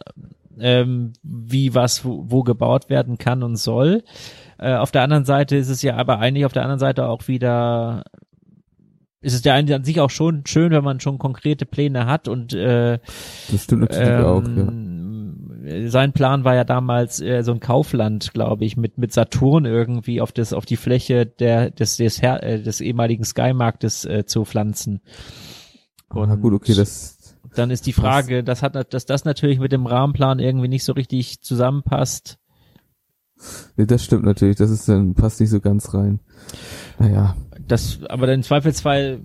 ähm, 0.60 1.14
wie 1.24 1.76
was 1.76 2.06
wo, 2.06 2.26
wo 2.28 2.44
gebaut 2.44 2.90
werden 2.90 3.18
kann 3.18 3.44
und 3.44 3.58
soll. 3.58 4.04
Äh, 4.58 4.76
auf 4.76 4.92
der 4.92 5.04
anderen 5.04 5.26
Seite 5.26 5.56
ist 5.56 5.70
es 5.70 5.82
ja 5.82 5.96
aber 5.98 6.20
eigentlich 6.20 6.46
auf 6.46 6.54
der 6.54 6.64
anderen 6.64 6.80
Seite 6.80 7.08
auch 7.08 7.28
wieder 7.28 8.04
ist 9.28 9.34
es 9.34 9.44
ja 9.44 9.56
an 9.56 9.84
sich 9.84 10.00
auch 10.00 10.10
schon 10.10 10.46
schön, 10.46 10.72
wenn 10.72 10.84
man 10.86 11.02
schon 11.02 11.18
konkrete 11.18 11.66
Pläne 11.66 12.06
hat 12.06 12.30
und 12.30 12.54
äh, 12.54 13.00
das 13.52 13.64
stimmt 13.66 13.82
natürlich 13.82 14.10
ähm, 14.10 14.26
auch. 14.26 15.72
Ja. 15.74 15.90
Sein 15.90 16.14
Plan 16.14 16.46
war 16.46 16.56
ja 16.56 16.64
damals 16.64 17.20
äh, 17.20 17.44
so 17.44 17.52
ein 17.52 17.60
Kaufland, 17.60 18.34
glaube 18.34 18.64
ich, 18.64 18.78
mit 18.78 18.98
mit 18.98 19.12
Saturn 19.12 19.66
irgendwie 19.66 20.22
auf 20.22 20.32
das 20.32 20.54
auf 20.54 20.66
die 20.66 20.78
Fläche 20.78 21.26
der 21.26 21.72
des 21.72 21.98
des, 21.98 22.22
Her 22.22 22.42
äh, 22.42 22.62
des 22.62 22.80
ehemaligen 22.80 23.26
Skymarktes 23.26 24.06
äh, 24.06 24.26
zu 24.26 24.46
pflanzen. 24.46 25.02
Und 26.10 26.32
ah, 26.32 26.36
gut, 26.36 26.54
okay, 26.54 26.74
das 26.74 27.36
dann 27.54 27.70
ist 27.70 27.86
die 27.86 27.94
Frage, 27.94 28.46
das 28.46 28.64
hat 28.64 28.94
dass 28.94 29.06
das 29.06 29.26
natürlich 29.26 29.60
mit 29.60 29.74
dem 29.74 29.88
Rahmenplan 29.88 30.40
irgendwie 30.40 30.70
nicht 30.70 30.86
so 30.86 30.94
richtig 30.94 31.42
zusammenpasst. 31.42 32.40
Nee, 33.76 33.86
das 33.86 34.06
stimmt 34.06 34.24
natürlich, 34.24 34.56
das 34.56 34.72
ist 34.72 34.88
dann 34.88 35.16
passt 35.16 35.42
nicht 35.42 35.50
so 35.50 35.60
ganz 35.60 35.94
rein. 35.94 36.22
Naja, 36.98 37.36
das, 37.68 38.00
aber 38.06 38.32
im 38.32 38.44
Zweifelsfall, 38.44 39.20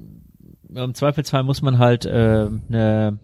im 0.75 0.95
Zweifelsfall 0.95 1.43
muss 1.43 1.63
man 1.63 1.79
halt 1.79 2.05
äh, 2.05 2.49
ne, 2.69 3.19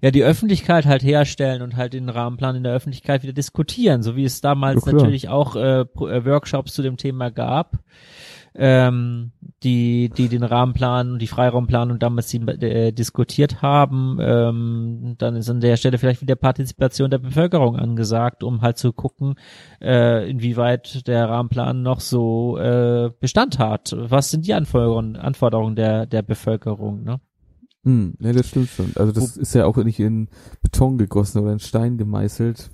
ja 0.00 0.10
die 0.10 0.24
Öffentlichkeit 0.24 0.84
halt 0.84 1.02
herstellen 1.02 1.62
und 1.62 1.76
halt 1.76 1.94
den 1.94 2.08
Rahmenplan 2.08 2.56
in 2.56 2.64
der 2.64 2.74
Öffentlichkeit 2.74 3.22
wieder 3.22 3.32
diskutieren, 3.32 4.02
so 4.02 4.16
wie 4.16 4.24
es 4.24 4.40
damals 4.40 4.84
ja, 4.84 4.92
natürlich 4.92 5.28
auch 5.28 5.56
äh, 5.56 5.80
äh, 5.80 6.24
Workshops 6.24 6.74
zu 6.74 6.82
dem 6.82 6.96
Thema 6.96 7.30
gab 7.30 7.78
ähm, 8.54 9.32
die, 9.62 10.10
die 10.10 10.28
den 10.28 10.42
Rahmenplan 10.42 11.12
und 11.12 11.22
die 11.22 11.26
Freiraumplanung 11.26 11.98
damals 11.98 12.32
äh, 12.34 12.92
diskutiert 12.92 13.62
haben. 13.62 14.18
Ähm, 14.20 15.14
dann 15.18 15.36
ist 15.36 15.48
an 15.48 15.60
der 15.60 15.76
Stelle 15.76 15.98
vielleicht 15.98 16.22
wieder 16.22 16.36
Partizipation 16.36 17.10
der 17.10 17.18
Bevölkerung 17.18 17.76
angesagt, 17.76 18.42
um 18.42 18.60
halt 18.60 18.78
zu 18.78 18.92
gucken, 18.92 19.34
äh, 19.80 20.28
inwieweit 20.28 21.06
der 21.06 21.28
Rahmenplan 21.28 21.82
noch 21.82 22.00
so 22.00 22.58
äh, 22.58 23.10
Bestand 23.20 23.58
hat. 23.58 23.94
Was 23.96 24.30
sind 24.30 24.46
die 24.46 24.54
Anforderungen, 24.54 25.16
Anforderungen 25.16 25.76
der, 25.76 26.06
der 26.06 26.22
Bevölkerung? 26.22 27.04
Ne? 27.04 27.20
Hm, 27.84 28.14
ja, 28.20 28.32
das 28.32 28.48
stimmt 28.48 28.68
schon. 28.68 28.92
Also 28.96 29.12
das 29.12 29.36
Wo, 29.36 29.40
ist 29.40 29.54
ja 29.54 29.66
auch 29.66 29.76
nicht 29.78 29.98
in 29.98 30.28
Beton 30.62 30.98
gegossen 30.98 31.38
oder 31.42 31.52
in 31.52 31.58
Stein 31.58 31.98
gemeißelt 31.98 32.70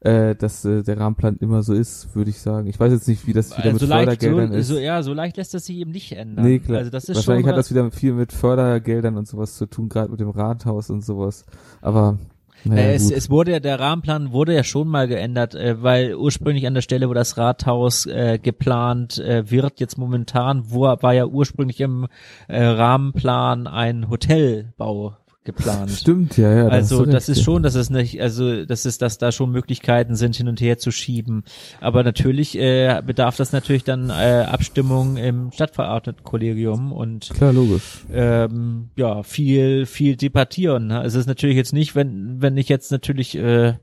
äh, 0.00 0.34
dass 0.34 0.64
äh, 0.64 0.82
der 0.82 0.98
Rahmenplan 0.98 1.36
immer 1.36 1.62
so 1.62 1.74
ist, 1.74 2.14
würde 2.14 2.30
ich 2.30 2.40
sagen. 2.40 2.66
Ich 2.66 2.80
weiß 2.80 2.92
jetzt 2.92 3.06
nicht, 3.06 3.26
wie 3.26 3.32
das 3.32 3.56
wieder 3.56 3.72
also 3.72 3.84
mit 3.84 3.88
leicht, 3.88 4.04
Fördergeldern 4.04 4.52
so, 4.52 4.58
ist. 4.58 4.68
So, 4.68 4.78
ja, 4.78 5.02
so 5.02 5.12
leicht 5.12 5.36
lässt 5.36 5.52
das 5.52 5.66
sich 5.66 5.76
eben 5.76 5.90
nicht 5.90 6.12
ändern. 6.12 6.44
Nee, 6.44 6.58
klar. 6.58 6.78
Also 6.78 6.90
das 6.90 7.04
ist 7.04 7.16
Wahrscheinlich 7.16 7.44
schon 7.44 7.50
hat 7.50 7.58
das 7.58 7.70
wieder 7.70 7.90
viel 7.90 8.14
mit 8.14 8.32
Fördergeldern 8.32 9.16
und 9.16 9.28
sowas 9.28 9.56
zu 9.56 9.66
tun, 9.66 9.88
gerade 9.88 10.10
mit 10.10 10.20
dem 10.20 10.30
Rathaus 10.30 10.88
und 10.90 11.04
sowas. 11.04 11.44
Aber 11.82 12.18
naja, 12.64 12.82
äh, 12.82 12.94
es, 12.94 13.10
es 13.10 13.30
wurde 13.30 13.52
ja, 13.52 13.60
der 13.60 13.80
Rahmenplan 13.80 14.32
wurde 14.32 14.54
ja 14.54 14.64
schon 14.64 14.88
mal 14.88 15.08
geändert, 15.08 15.54
äh, 15.54 15.82
weil 15.82 16.14
ursprünglich 16.14 16.66
an 16.66 16.74
der 16.74 16.82
Stelle, 16.82 17.08
wo 17.08 17.14
das 17.14 17.36
Rathaus 17.36 18.06
äh, 18.06 18.38
geplant 18.38 19.18
äh, 19.18 19.50
wird, 19.50 19.80
jetzt 19.80 19.98
momentan, 19.98 20.64
wo 20.70 20.82
war 20.82 21.14
ja 21.14 21.26
ursprünglich 21.26 21.80
im 21.80 22.06
äh, 22.48 22.62
Rahmenplan 22.62 23.66
ein 23.66 24.08
Hotelbau 24.10 25.16
geplant. 25.44 25.90
Stimmt, 25.90 26.36
ja, 26.36 26.52
ja. 26.52 26.68
Also 26.68 27.06
das 27.06 27.28
ist 27.30 27.42
schon, 27.42 27.62
dass 27.62 27.74
es 27.74 27.88
nicht, 27.88 28.20
also 28.20 28.64
das 28.66 28.84
ist, 28.84 29.00
dass 29.00 29.16
da 29.16 29.32
schon 29.32 29.50
Möglichkeiten 29.50 30.14
sind, 30.14 30.36
hin 30.36 30.48
und 30.48 30.60
her 30.60 30.76
zu 30.76 30.90
schieben. 30.90 31.44
Aber 31.80 32.04
natürlich 32.04 32.58
äh, 32.58 33.02
bedarf 33.04 33.36
das 33.36 33.52
natürlich 33.52 33.84
dann 33.84 34.10
äh, 34.10 34.44
Abstimmung 34.46 35.16
im 35.16 35.50
Stadtverordnetenkollegium 35.50 36.92
und 36.92 37.30
klar, 37.30 37.52
logisch. 37.52 38.04
Ähm, 38.12 38.90
ja, 38.96 39.22
viel, 39.22 39.86
viel 39.86 40.16
debattieren. 40.16 40.88
Ne? 40.88 41.02
Es 41.04 41.14
ist 41.14 41.26
natürlich 41.26 41.56
jetzt 41.56 41.72
nicht, 41.72 41.94
wenn, 41.94 42.42
wenn 42.42 42.56
ich 42.58 42.68
jetzt 42.68 42.92
natürlich 42.92 43.36
äh, 43.36 43.74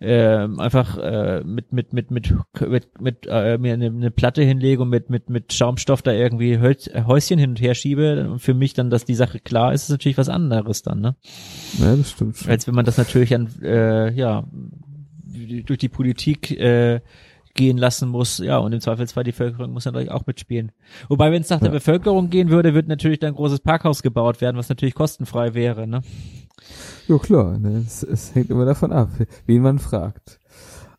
äh, 0.00 0.48
einfach 0.56 0.96
äh, 0.96 1.42
mit 1.44 1.72
mit 1.72 1.92
mit 1.92 2.10
mit 2.10 2.34
mit, 2.58 3.00
mit 3.00 3.26
äh, 3.28 3.58
mir 3.58 3.74
eine, 3.74 3.86
eine 3.86 4.10
Platte 4.10 4.42
hinlege 4.42 4.82
und 4.82 4.88
mit 4.88 5.10
mit 5.10 5.28
mit 5.28 5.52
Schaumstoff 5.52 6.00
da 6.00 6.12
irgendwie 6.12 6.58
Häuschen 6.58 7.38
hin 7.38 7.50
und 7.50 7.60
her 7.60 7.74
schiebe 7.74 8.30
und 8.30 8.38
für 8.38 8.54
mich 8.54 8.72
dann, 8.72 8.88
dass 8.88 9.04
die 9.04 9.14
Sache 9.14 9.40
klar 9.40 9.74
ist, 9.74 9.84
ist 9.84 9.90
natürlich 9.90 10.16
was 10.16 10.30
anderes 10.30 10.82
dann, 10.82 10.89
ne? 10.94 11.16
Ja, 11.78 11.96
das 11.96 12.10
stimmt. 12.10 12.38
Schon. 12.38 12.50
Als 12.50 12.66
wenn 12.66 12.74
man 12.74 12.84
das 12.84 12.98
natürlich 12.98 13.34
an 13.34 13.48
äh, 13.62 14.12
ja 14.12 14.44
durch 15.64 15.78
die 15.78 15.88
Politik 15.88 16.50
äh, 16.52 17.00
gehen 17.54 17.78
lassen 17.78 18.08
muss, 18.08 18.38
ja, 18.38 18.58
und 18.58 18.72
im 18.72 18.80
Zweifelsfall 18.80 19.24
die 19.24 19.32
Bevölkerung 19.32 19.72
muss 19.72 19.84
natürlich 19.84 20.10
auch 20.10 20.26
mitspielen. 20.26 20.72
Wobei, 21.08 21.32
wenn 21.32 21.42
es 21.42 21.50
nach 21.50 21.60
ja. 21.60 21.64
der 21.64 21.72
Bevölkerung 21.72 22.30
gehen 22.30 22.50
würde, 22.50 22.74
wird 22.74 22.88
natürlich 22.88 23.18
dann 23.18 23.32
ein 23.32 23.36
großes 23.36 23.60
Parkhaus 23.60 24.02
gebaut 24.02 24.40
werden, 24.40 24.56
was 24.56 24.68
natürlich 24.68 24.94
kostenfrei 24.94 25.54
wäre, 25.54 25.86
ne? 25.86 26.02
Ja 27.08 27.18
klar, 27.18 27.58
ne? 27.58 27.82
es, 27.86 28.02
es 28.02 28.34
hängt 28.34 28.50
immer 28.50 28.64
davon 28.64 28.92
ab, 28.92 29.10
wen 29.46 29.62
man 29.62 29.78
fragt. 29.78 30.38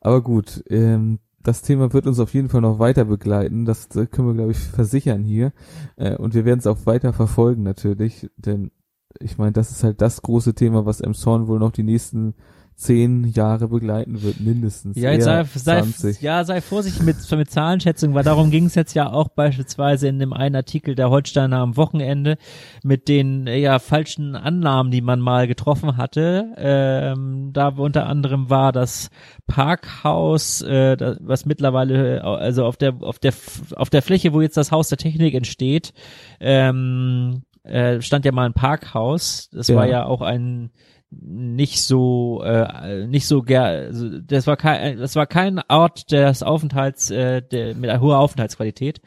Aber 0.02 0.22
gut, 0.22 0.64
ähm, 0.70 1.20
das 1.44 1.62
Thema 1.62 1.94
wird 1.94 2.08
uns 2.08 2.20
auf 2.20 2.34
jeden 2.34 2.50
Fall 2.50 2.62
noch 2.62 2.80
weiter 2.80 3.06
begleiten. 3.06 3.66
Das 3.66 3.90
können 3.90 4.28
wir, 4.28 4.34
glaube 4.34 4.52
ich, 4.52 4.58
versichern 4.58 5.24
hier. 5.24 5.54
Äh, 5.96 6.16
und 6.16 6.34
wir 6.34 6.46
werden 6.46 6.60
es 6.60 6.68
auch 6.68 6.86
weiter 6.86 7.14
verfolgen 7.14 7.64
natürlich, 7.64 8.30
denn 8.38 8.72
ich 9.19 9.38
meine, 9.38 9.52
das 9.52 9.71
ist 9.71 9.84
halt 9.84 10.02
das 10.02 10.21
große 10.21 10.54
Thema, 10.54 10.86
was 10.86 11.02
Emshorn 11.02 11.47
wohl 11.47 11.60
noch 11.60 11.71
die 11.71 11.84
nächsten 11.84 12.36
zehn 12.82 13.26
Jahre 13.26 13.67
begleiten 13.67 14.24
wird, 14.24 14.39
mindestens. 14.39 14.97
Ja, 14.97 15.12
jetzt 15.12 15.26
sei, 15.26 15.43
sei, 15.43 16.15
ja, 16.19 16.43
sei 16.43 16.62
vorsichtig 16.62 17.04
mit, 17.04 17.17
mit 17.32 17.52
Zahlenschätzungen, 17.52 18.15
weil 18.15 18.24
darum 18.24 18.50
ging 18.50 18.65
es 18.65 18.76
jetzt 18.76 18.95
ja 18.95 19.12
auch 19.12 19.28
beispielsweise 19.30 20.08
in 20.08 20.17
dem 20.17 20.34
einen 20.34 20.56
Artikel 20.56 20.95
der 20.95 21.12
Holsteiner 21.12 21.60
am 21.60 21.78
Wochenende 21.78 22.38
mit 22.84 23.08
den 23.08 23.45
ja 23.45 23.78
falschen 23.78 24.36
Annahmen, 24.36 24.91
die 24.91 25.02
man 25.02 25.19
mal 25.19 25.47
getroffen 25.47 25.95
hatte. 25.95 26.54
Ähm, 26.58 27.52
da 27.54 27.67
unter 27.67 28.08
anderem 28.08 28.50
war 28.50 28.71
das 28.71 29.12
Parkhaus, 29.45 30.63
äh, 30.63 30.97
das, 30.97 31.17
was 31.21 31.45
mittlerweile 31.45 32.24
also 32.24 32.65
auf 32.65 32.78
der 32.78 32.95
auf 33.02 33.19
der 33.19 33.34
auf 33.76 33.91
der 33.91 34.02
Fläche, 34.02 34.34
wo 34.34 34.41
jetzt 34.41 34.58
das 34.58 34.71
Haus 34.71 34.89
der 34.89 34.97
Technik 34.97 35.36
entsteht, 35.36 35.93
ähm, 36.39 37.43
äh, 37.63 38.02
stand 38.02 38.26
ja 38.26 38.32
mal 38.32 38.45
ein 38.45 38.54
Parkhaus. 38.54 39.50
Das 39.52 39.67
ja. 39.67 39.76
war 39.76 39.88
ja 39.88 40.06
auch 40.06 40.21
ein 40.21 40.71
nicht 41.12 41.84
so 41.84 42.41
äh, 42.41 43.06
nicht 43.06 43.28
so 43.28 43.41
ger 43.41 43.63
also 43.63 44.08
das 44.21 44.47
war 44.47 44.56
kein 44.56 44.97
das 44.97 45.17
war 45.17 45.28
kein 45.28 45.62
Ort 45.67 46.10
des 46.12 46.41
Aufenthalts 46.41 47.12
äh, 47.12 47.41
der, 47.41 47.76
mit 47.76 47.89
einer 47.89 48.00
hoher 48.00 48.19
Aufenthaltsqualität 48.19 49.02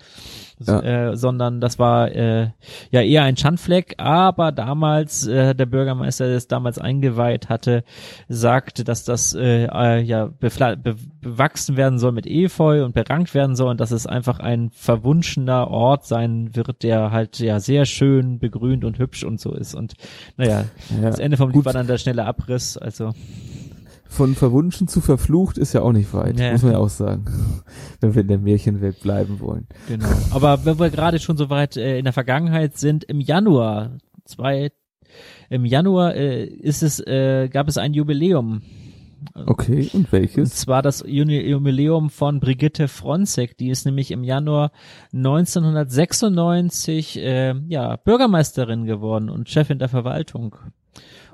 ja. 0.66 1.10
äh, 1.10 1.16
sondern 1.16 1.60
das 1.60 1.78
war 1.78 2.10
äh, 2.12 2.50
ja 2.90 3.00
eher 3.00 3.22
ein 3.24 3.36
Schandfleck 3.36 3.94
aber 3.98 4.52
damals 4.52 5.26
äh, 5.26 5.54
der 5.54 5.66
Bürgermeister 5.66 6.26
der 6.26 6.36
es 6.36 6.48
damals 6.48 6.78
eingeweiht 6.78 7.48
hatte 7.48 7.84
sagte 8.28 8.84
dass 8.84 9.04
das 9.04 9.34
äh, 9.34 9.64
äh, 9.64 10.00
ja 10.00 10.26
be 10.26 10.50
bewachsen 11.20 11.76
werden 11.76 11.98
soll 11.98 12.12
mit 12.12 12.26
Efeu 12.26 12.84
und 12.84 12.94
berankt 12.94 13.34
werden 13.34 13.56
soll 13.56 13.70
und 13.70 13.80
dass 13.80 13.90
es 13.90 14.06
einfach 14.06 14.40
ein 14.40 14.70
verwunschener 14.70 15.68
Ort 15.68 16.06
sein 16.06 16.54
wird 16.54 16.82
der 16.82 17.10
halt 17.10 17.38
ja 17.38 17.60
sehr 17.60 17.86
schön 17.86 18.38
begrünt 18.38 18.84
und 18.84 18.98
hübsch 18.98 19.24
und 19.24 19.40
so 19.40 19.54
ist 19.54 19.74
und 19.74 19.94
naja 20.36 20.64
ja. 20.90 21.00
das 21.02 21.18
Ende 21.18 21.36
vom 21.36 21.50
Lied 21.50 21.64
war 21.64 21.72
dann 21.72 21.86
der 21.86 21.98
schnelle 21.98 22.24
Abriss, 22.24 22.76
also. 22.76 23.12
Von 24.14 24.36
verwunschen 24.36 24.86
zu 24.86 25.00
verflucht 25.00 25.58
ist 25.58 25.72
ja 25.72 25.82
auch 25.82 25.90
nicht 25.90 26.14
weit, 26.14 26.38
ja. 26.38 26.52
muss 26.52 26.62
man 26.62 26.72
ja 26.72 26.78
auch 26.78 26.88
sagen. 26.88 27.24
Wenn 28.00 28.14
wir 28.14 28.22
in 28.22 28.28
der 28.28 28.38
Märchenwelt 28.38 29.00
bleiben 29.00 29.40
wollen. 29.40 29.66
Genau. 29.88 30.06
Aber 30.30 30.64
wenn 30.64 30.78
wir 30.78 30.90
gerade 30.90 31.18
schon 31.18 31.36
so 31.36 31.50
weit 31.50 31.76
äh, 31.76 31.98
in 31.98 32.04
der 32.04 32.12
Vergangenheit 32.12 32.78
sind, 32.78 33.02
im 33.02 33.20
Januar, 33.20 33.98
zwei, 34.24 34.70
im 35.50 35.64
Januar 35.64 36.14
äh, 36.14 36.44
ist 36.44 36.84
es, 36.84 37.00
äh, 37.00 37.48
gab 37.48 37.66
es 37.66 37.76
ein 37.76 37.92
Jubiläum. 37.92 38.62
Okay, 39.34 39.90
und 39.92 40.12
welches? 40.12 40.50
Und 40.50 40.54
zwar 40.54 40.82
das 40.82 41.02
Jubiläum 41.04 42.10
von 42.10 42.38
Brigitte 42.38 42.86
Fronzek, 42.86 43.58
die 43.58 43.70
ist 43.70 43.84
nämlich 43.84 44.12
im 44.12 44.22
Januar 44.22 44.70
1996 45.12 47.18
äh, 47.18 47.54
ja, 47.66 47.96
Bürgermeisterin 47.96 48.84
geworden 48.84 49.28
und 49.28 49.48
Chefin 49.48 49.80
der 49.80 49.88
Verwaltung 49.88 50.54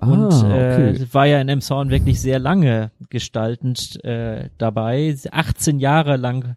und 0.01 0.33
ah, 0.33 0.47
okay. 0.47 0.91
äh, 0.91 1.15
war 1.15 1.27
ja 1.27 1.41
in 1.41 1.49
Emshorn 1.49 1.91
wirklich 1.91 2.21
sehr 2.21 2.39
lange 2.39 2.91
gestaltend 3.11 4.03
äh, 4.05 4.49
dabei. 4.57 5.15
18 5.31 5.79
Jahre 5.79 6.17
lang 6.17 6.57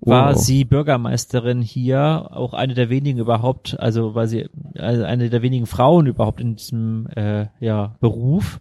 war 0.00 0.34
wow. 0.34 0.40
sie 0.40 0.64
Bürgermeisterin 0.64 1.62
hier, 1.62 2.28
auch 2.30 2.54
eine 2.54 2.74
der 2.74 2.90
wenigen 2.90 3.18
überhaupt, 3.18 3.78
also 3.78 4.14
war 4.14 4.26
sie 4.26 4.48
also 4.76 5.04
eine 5.04 5.30
der 5.30 5.42
wenigen 5.42 5.66
Frauen 5.66 6.06
überhaupt 6.06 6.40
in 6.40 6.56
diesem 6.56 7.06
äh, 7.14 7.46
ja, 7.60 7.96
Beruf. 8.00 8.60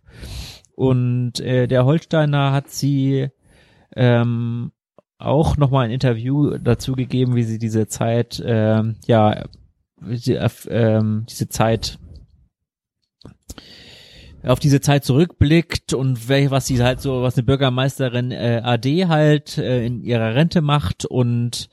Und 0.75 1.39
äh, 1.39 1.67
der 1.67 1.85
Holsteiner 1.85 2.51
hat 2.51 2.69
sie 2.69 3.29
ähm, 3.95 4.71
auch 5.17 5.57
nochmal 5.57 5.85
ein 5.85 5.91
Interview 5.91 6.57
dazu 6.57 6.93
gegeben, 6.93 7.35
wie 7.35 7.43
sie 7.43 7.57
diese 7.57 7.87
Zeit, 7.87 8.41
ähm, 8.45 8.95
ja, 9.05 9.45
sie, 10.01 10.35
äh, 10.35 11.01
diese 11.27 11.49
Zeit 11.49 11.99
auf 14.43 14.59
diese 14.59 14.81
Zeit 14.81 15.03
zurückblickt 15.03 15.93
und 15.93 16.29
welche, 16.29 16.51
was 16.51 16.67
sie 16.67 16.81
halt 16.81 17.01
so, 17.01 17.21
was 17.21 17.35
eine 17.35 17.43
Bürgermeisterin 17.43 18.31
äh, 18.31 18.61
AD 18.63 19.07
halt 19.07 19.57
äh, 19.57 19.85
in 19.85 20.03
ihrer 20.03 20.35
Rente 20.35 20.61
macht 20.61 21.05
und 21.05 21.69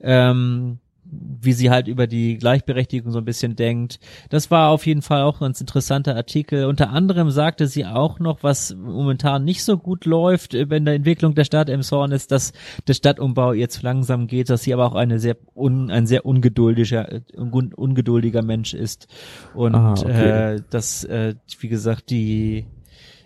ähm, 0.00 0.78
wie 1.12 1.52
sie 1.52 1.70
halt 1.70 1.88
über 1.88 2.06
die 2.06 2.38
Gleichberechtigung 2.38 3.10
so 3.10 3.18
ein 3.18 3.24
bisschen 3.24 3.56
denkt. 3.56 3.98
Das 4.28 4.50
war 4.50 4.70
auf 4.70 4.86
jeden 4.86 5.02
Fall 5.02 5.22
auch 5.22 5.40
ein 5.40 5.46
ganz 5.46 5.60
interessanter 5.60 6.14
Artikel. 6.14 6.66
Unter 6.66 6.90
anderem 6.90 7.30
sagte 7.30 7.66
sie 7.66 7.84
auch 7.86 8.18
noch, 8.18 8.42
was 8.42 8.74
momentan 8.74 9.44
nicht 9.44 9.64
so 9.64 9.76
gut 9.76 10.04
läuft 10.04 10.54
in 10.54 10.84
der 10.84 10.94
Entwicklung 10.94 11.34
der 11.34 11.44
Stadt 11.44 11.68
Emshorn 11.68 12.12
ist, 12.12 12.30
dass 12.30 12.52
der 12.86 12.94
Stadtumbau 12.94 13.54
zu 13.66 13.82
langsam 13.82 14.26
geht, 14.26 14.50
dass 14.50 14.62
sie 14.62 14.74
aber 14.74 14.86
auch 14.86 14.94
eine 14.94 15.18
sehr 15.18 15.36
un, 15.54 15.90
ein 15.90 16.06
sehr 16.06 16.24
ungeduldiger, 16.24 17.20
un, 17.36 17.72
ungeduldiger 17.74 18.42
Mensch 18.42 18.74
ist 18.74 19.08
und 19.54 19.74
ah, 19.74 19.94
okay. 19.98 20.54
äh, 20.54 20.62
dass 20.70 21.04
äh, 21.04 21.34
wie 21.58 21.68
gesagt 21.68 22.10
die 22.10 22.66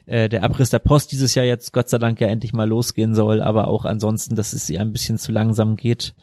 äh, 0.07 0.29
der 0.29 0.45
Abriss 0.45 0.71
der 0.71 0.79
Post 0.79 1.13
dieses 1.13 1.35
Jahr 1.35 1.47
jetzt 1.47 1.73
Gott 1.73 1.89
sei 1.89 1.99
Dank 1.99 2.21
ja 2.21 2.29
endlich 2.29 2.53
mal 2.53 2.69
losgehen 2.69 3.15
soll, 3.15 3.41
aber 3.41 3.69
auch 3.69 3.85
ansonsten, 3.85 4.37
dass 4.37 4.53
es 4.53 4.69
ihr 4.69 4.81
ein 4.81 4.93
bisschen 4.93 5.19
zu 5.19 5.33
langsam 5.33 5.77
geht. 5.77 6.15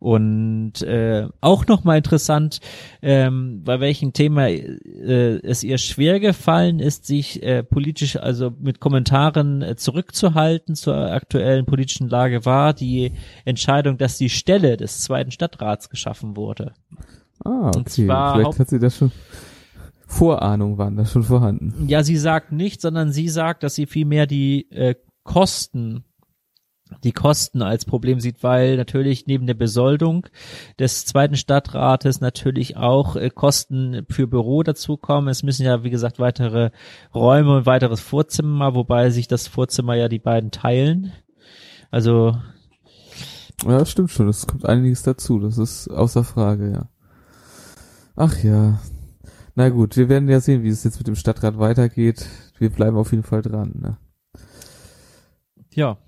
Und 0.00 0.82
äh, 0.82 1.28
auch 1.40 1.66
nochmal 1.66 1.98
interessant, 1.98 2.60
ähm, 3.02 3.62
bei 3.64 3.80
welchem 3.80 4.12
Thema 4.12 4.48
äh, 4.48 5.38
es 5.42 5.62
ihr 5.62 5.78
schwer 5.78 6.20
gefallen 6.20 6.80
ist, 6.80 7.06
sich 7.06 7.42
äh, 7.42 7.62
politisch, 7.62 8.16
also 8.16 8.52
mit 8.60 8.80
Kommentaren 8.80 9.62
äh, 9.62 9.76
zurückzuhalten 9.76 10.74
zur 10.74 10.96
aktuellen 10.96 11.66
politischen 11.66 12.08
Lage, 12.08 12.44
war 12.44 12.74
die 12.74 13.12
Entscheidung, 13.44 13.98
dass 13.98 14.18
die 14.18 14.30
Stelle 14.30 14.76
des 14.76 15.00
zweiten 15.00 15.30
Stadtrats 15.30 15.90
geschaffen 15.90 16.36
wurde. 16.36 16.72
Ah, 17.44 17.68
okay. 17.68 17.84
Vielleicht 17.86 18.58
hat 18.58 18.68
sie 18.68 18.78
das 18.78 18.96
schon 18.96 19.12
Vorahnung 20.08 20.78
waren 20.78 20.96
da 20.96 21.04
schon 21.04 21.22
vorhanden. 21.22 21.86
Ja, 21.86 22.02
sie 22.02 22.16
sagt 22.16 22.50
nicht, 22.50 22.80
sondern 22.80 23.12
sie 23.12 23.28
sagt, 23.28 23.62
dass 23.62 23.74
sie 23.74 23.86
vielmehr 23.86 24.26
die 24.26 24.70
äh, 24.70 24.94
Kosten 25.22 26.04
die 27.04 27.12
Kosten 27.12 27.62
als 27.62 27.84
Problem 27.84 28.20
sieht, 28.20 28.42
weil 28.42 28.76
natürlich 28.76 29.26
neben 29.26 29.46
der 29.46 29.54
Besoldung 29.54 30.26
des 30.78 31.04
zweiten 31.04 31.36
Stadtrates 31.36 32.20
natürlich 32.20 32.76
auch 32.76 33.16
äh, 33.16 33.30
Kosten 33.30 34.06
für 34.08 34.26
Büro 34.26 34.62
dazukommen. 34.62 35.28
Es 35.28 35.42
müssen 35.42 35.64
ja, 35.64 35.84
wie 35.84 35.90
gesagt, 35.90 36.18
weitere 36.18 36.70
Räume 37.14 37.58
und 37.58 37.66
weiteres 37.66 38.00
Vorzimmer, 38.00 38.74
wobei 38.74 39.10
sich 39.10 39.28
das 39.28 39.48
Vorzimmer 39.48 39.94
ja 39.94 40.08
die 40.08 40.18
beiden 40.18 40.50
teilen. 40.50 41.12
Also. 41.90 42.36
Ja, 43.66 43.84
stimmt 43.84 44.10
schon. 44.10 44.28
Es 44.28 44.46
kommt 44.46 44.66
einiges 44.66 45.02
dazu. 45.02 45.38
Das 45.40 45.58
ist 45.58 45.88
außer 45.88 46.24
Frage, 46.24 46.70
ja. 46.70 46.88
Ach 48.16 48.42
ja, 48.42 48.80
na 49.58 49.70
gut, 49.70 49.96
wir 49.96 50.08
werden 50.08 50.28
ja 50.28 50.38
sehen, 50.38 50.62
wie 50.62 50.68
es 50.68 50.84
jetzt 50.84 50.98
mit 50.98 51.08
dem 51.08 51.16
Stadtrat 51.16 51.58
weitergeht. 51.58 52.28
Wir 52.58 52.70
bleiben 52.70 52.96
auf 52.96 53.10
jeden 53.10 53.24
Fall 53.24 53.42
dran. 53.42 53.72
Ne? 53.74 53.96
Ja. 55.74 55.98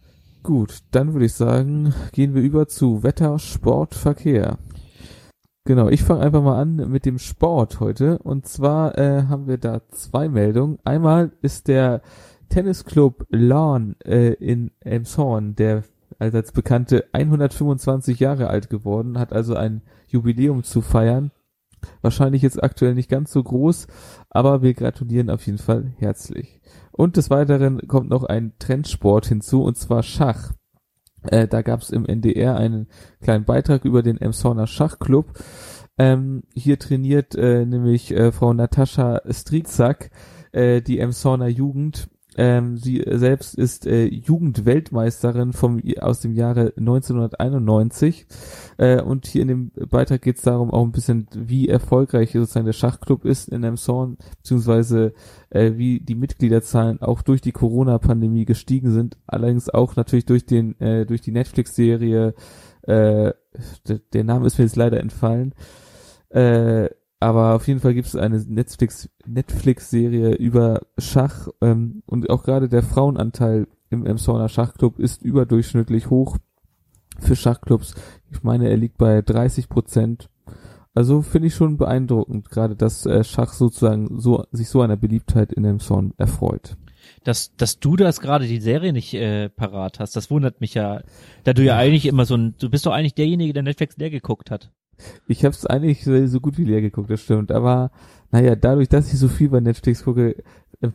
Gut, 0.45 0.79
dann 0.93 1.15
würde 1.15 1.27
ich 1.27 1.33
sagen, 1.33 1.93
gehen 2.13 2.33
wir 2.37 2.43
über 2.43 2.69
zu 2.69 3.03
Wetter, 3.03 3.41
Sport, 3.41 3.97
Verkehr. 3.97 4.57
Genau, 5.65 5.89
ich 5.89 6.05
fange 6.05 6.21
einfach 6.21 6.45
mal 6.45 6.61
an 6.61 6.77
mit 6.77 7.05
dem 7.05 7.19
Sport 7.19 7.81
heute. 7.81 8.19
Und 8.19 8.47
zwar 8.47 8.97
äh, 8.97 9.25
haben 9.25 9.49
wir 9.49 9.59
da 9.59 9.81
zwei 9.89 10.29
Meldungen. 10.29 10.79
Einmal 10.85 11.33
ist 11.43 11.67
der 11.67 12.03
Tennisclub 12.51 13.27
Lawn 13.31 13.97
äh, 14.05 14.35
in 14.35 14.71
Elmshorn, 14.79 15.57
der 15.57 15.83
als 16.21 16.53
bekannte 16.53 17.07
125 17.11 18.21
Jahre 18.21 18.47
alt 18.47 18.71
geworden, 18.71 19.19
hat 19.19 19.33
also 19.33 19.57
ein 19.57 19.83
Jubiläum 20.07 20.63
zu 20.63 20.83
feiern 20.83 21.33
Wahrscheinlich 22.03 22.43
jetzt 22.43 22.62
aktuell 22.62 22.95
nicht 22.95 23.11
ganz 23.11 23.33
so 23.33 23.43
groß, 23.43 23.87
aber 24.29 24.62
wir 24.62 24.75
gratulieren 24.75 25.31
auf 25.31 25.47
jeden 25.47 25.59
Fall 25.59 25.93
herzlich. 25.99 26.61
Und 26.93 27.16
des 27.16 27.31
Weiteren 27.31 27.87
kommt 27.88 28.11
noch 28.11 28.25
ein 28.25 28.53
Trendsport 28.59 29.27
hinzu, 29.27 29.62
und 29.62 29.77
zwar 29.77 30.03
Schach. 30.03 30.53
Äh, 31.23 31.49
da 31.49 31.62
gab 31.62 31.81
es 31.83 31.90
im 31.90 32.07
NDR 32.07 32.57
einen 32.57 32.88
kleinen 33.21 33.45
Beitrag 33.45 33.85
über 33.85 34.03
den 34.03 34.21
Emsonner 34.21 34.66
Schachclub. 34.66 35.33
Ähm, 35.99 36.45
hier 36.55 36.79
trainiert 36.79 37.35
äh, 37.35 37.66
nämlich 37.66 38.11
äh, 38.12 38.33
Frau 38.33 38.55
Natascha 38.55 39.21
Strizak 39.31 40.11
äh, 40.53 40.81
die 40.81 40.99
Emsonner 40.99 41.49
Jugend 41.49 42.09
ähm, 42.37 42.77
sie 42.77 43.03
selbst 43.07 43.55
ist 43.55 43.87
äh, 43.87 44.07
Jugendweltmeisterin 44.07 45.53
vom 45.53 45.83
aus 46.01 46.21
dem 46.21 46.35
Jahre 46.35 46.73
1991 46.77 48.27
äh, 48.79 49.01
und 49.03 49.27
hier 49.27 49.43
in 49.43 49.49
dem 49.49 49.71
Beitrag 49.90 50.23
geht 50.23 50.37
es 50.37 50.43
darum 50.43 50.71
auch 50.71 50.85
ein 50.85 50.93
bisschen, 50.93 51.27
wie 51.35 51.69
erfolgreich 51.69 52.33
sozusagen 52.33 52.66
der 52.66 52.73
Schachclub 52.73 53.25
ist 53.25 53.49
in 53.49 53.64
Emshorn, 53.64 54.16
beziehungsweise 54.38 55.12
äh, 55.51 55.73
wie 55.75 56.01
die 56.01 56.14
Mitgliederzahlen 56.14 57.03
auch 57.03 57.23
durch 57.23 57.40
die 57.40 57.53
Corona-Pandemie 57.53 58.45
gestiegen 58.45 58.93
sind, 58.93 59.16
allerdings 59.27 59.69
auch 59.69 59.97
natürlich 59.97 60.27
durch 60.27 60.47
den 60.47 60.81
äh, 60.81 61.07
durch 61.07 61.23
die 61.23 61.33
Netflix-Serie, 61.33 62.35
äh, 62.83 63.33
der 64.12 64.25
Name 64.25 64.47
ist 64.47 64.59
mir 64.59 64.64
jetzt 64.64 64.77
leider 64.77 65.01
entfallen. 65.01 65.55
Äh, 66.29 66.90
aber 67.20 67.54
auf 67.54 67.68
jeden 67.68 67.80
Fall 67.80 67.92
gibt 67.92 68.09
es 68.09 68.16
eine 68.16 68.38
Netflix 68.38 69.11
Netflix-Serie 69.26 70.35
über 70.35 70.80
Schach 70.96 71.48
ähm, 71.61 72.02
und 72.06 72.30
auch 72.30 72.42
gerade 72.42 72.68
der 72.68 72.83
Frauenanteil 72.83 73.68
im 73.90 74.06
Emshorner 74.06 74.48
Schachclub 74.48 74.98
ist 74.98 75.22
überdurchschnittlich 75.22 76.09
hoch 76.09 76.38
für 77.18 77.37
Schachclubs. 77.37 77.94
Ich 78.30 78.42
meine, 78.42 78.70
er 78.70 78.76
liegt 78.76 78.96
bei 78.96 79.20
30 79.20 79.68
Prozent. 79.68 80.30
Also 80.94 81.22
finde 81.22 81.48
ich 81.48 81.54
schon 81.54 81.76
beeindruckend, 81.76 82.50
gerade 82.50 82.74
dass 82.74 83.04
äh, 83.04 83.22
Schach 83.22 83.52
sozusagen 83.52 84.18
so 84.18 84.44
sich 84.50 84.68
so 84.68 84.80
einer 84.80 84.96
Beliebtheit 84.96 85.52
in 85.52 85.64
Emshorn 85.64 86.14
erfreut. 86.16 86.76
Dass, 87.24 87.54
dass 87.56 87.78
du 87.78 87.96
das 87.96 88.20
gerade 88.20 88.46
die 88.46 88.61
Serie 88.61 88.92
nicht 88.92 89.14
äh, 89.14 89.50
parat 89.50 90.00
hast, 90.00 90.16
das 90.16 90.30
wundert 90.30 90.61
mich 90.61 90.74
ja. 90.74 91.02
Da 91.44 91.52
du 91.52 91.62
ja 91.62 91.76
eigentlich 91.76 92.06
immer 92.06 92.24
so 92.24 92.37
ein, 92.37 92.54
du 92.59 92.70
bist 92.70 92.87
doch 92.87 92.92
eigentlich 92.92 93.14
derjenige, 93.14 93.52
der 93.52 93.62
Netflix 93.62 93.96
leer 93.98 94.11
geguckt 94.11 94.50
hat. 94.50 94.72
Ich 95.27 95.45
habe 95.45 95.55
es 95.55 95.67
eigentlich 95.67 96.05
so 96.05 96.41
gut 96.41 96.59
wie 96.59 96.65
leer 96.65 96.81
geguckt, 96.81 97.11
das 97.11 97.21
stimmt. 97.21 97.53
Aber 97.53 97.91
naja, 98.33 98.55
dadurch, 98.55 98.89
dass 98.89 99.13
ich 99.13 99.19
so 99.19 99.29
viel 99.29 99.49
bei 99.49 99.61
Netflix 99.61 100.05
gucke, 100.05 100.37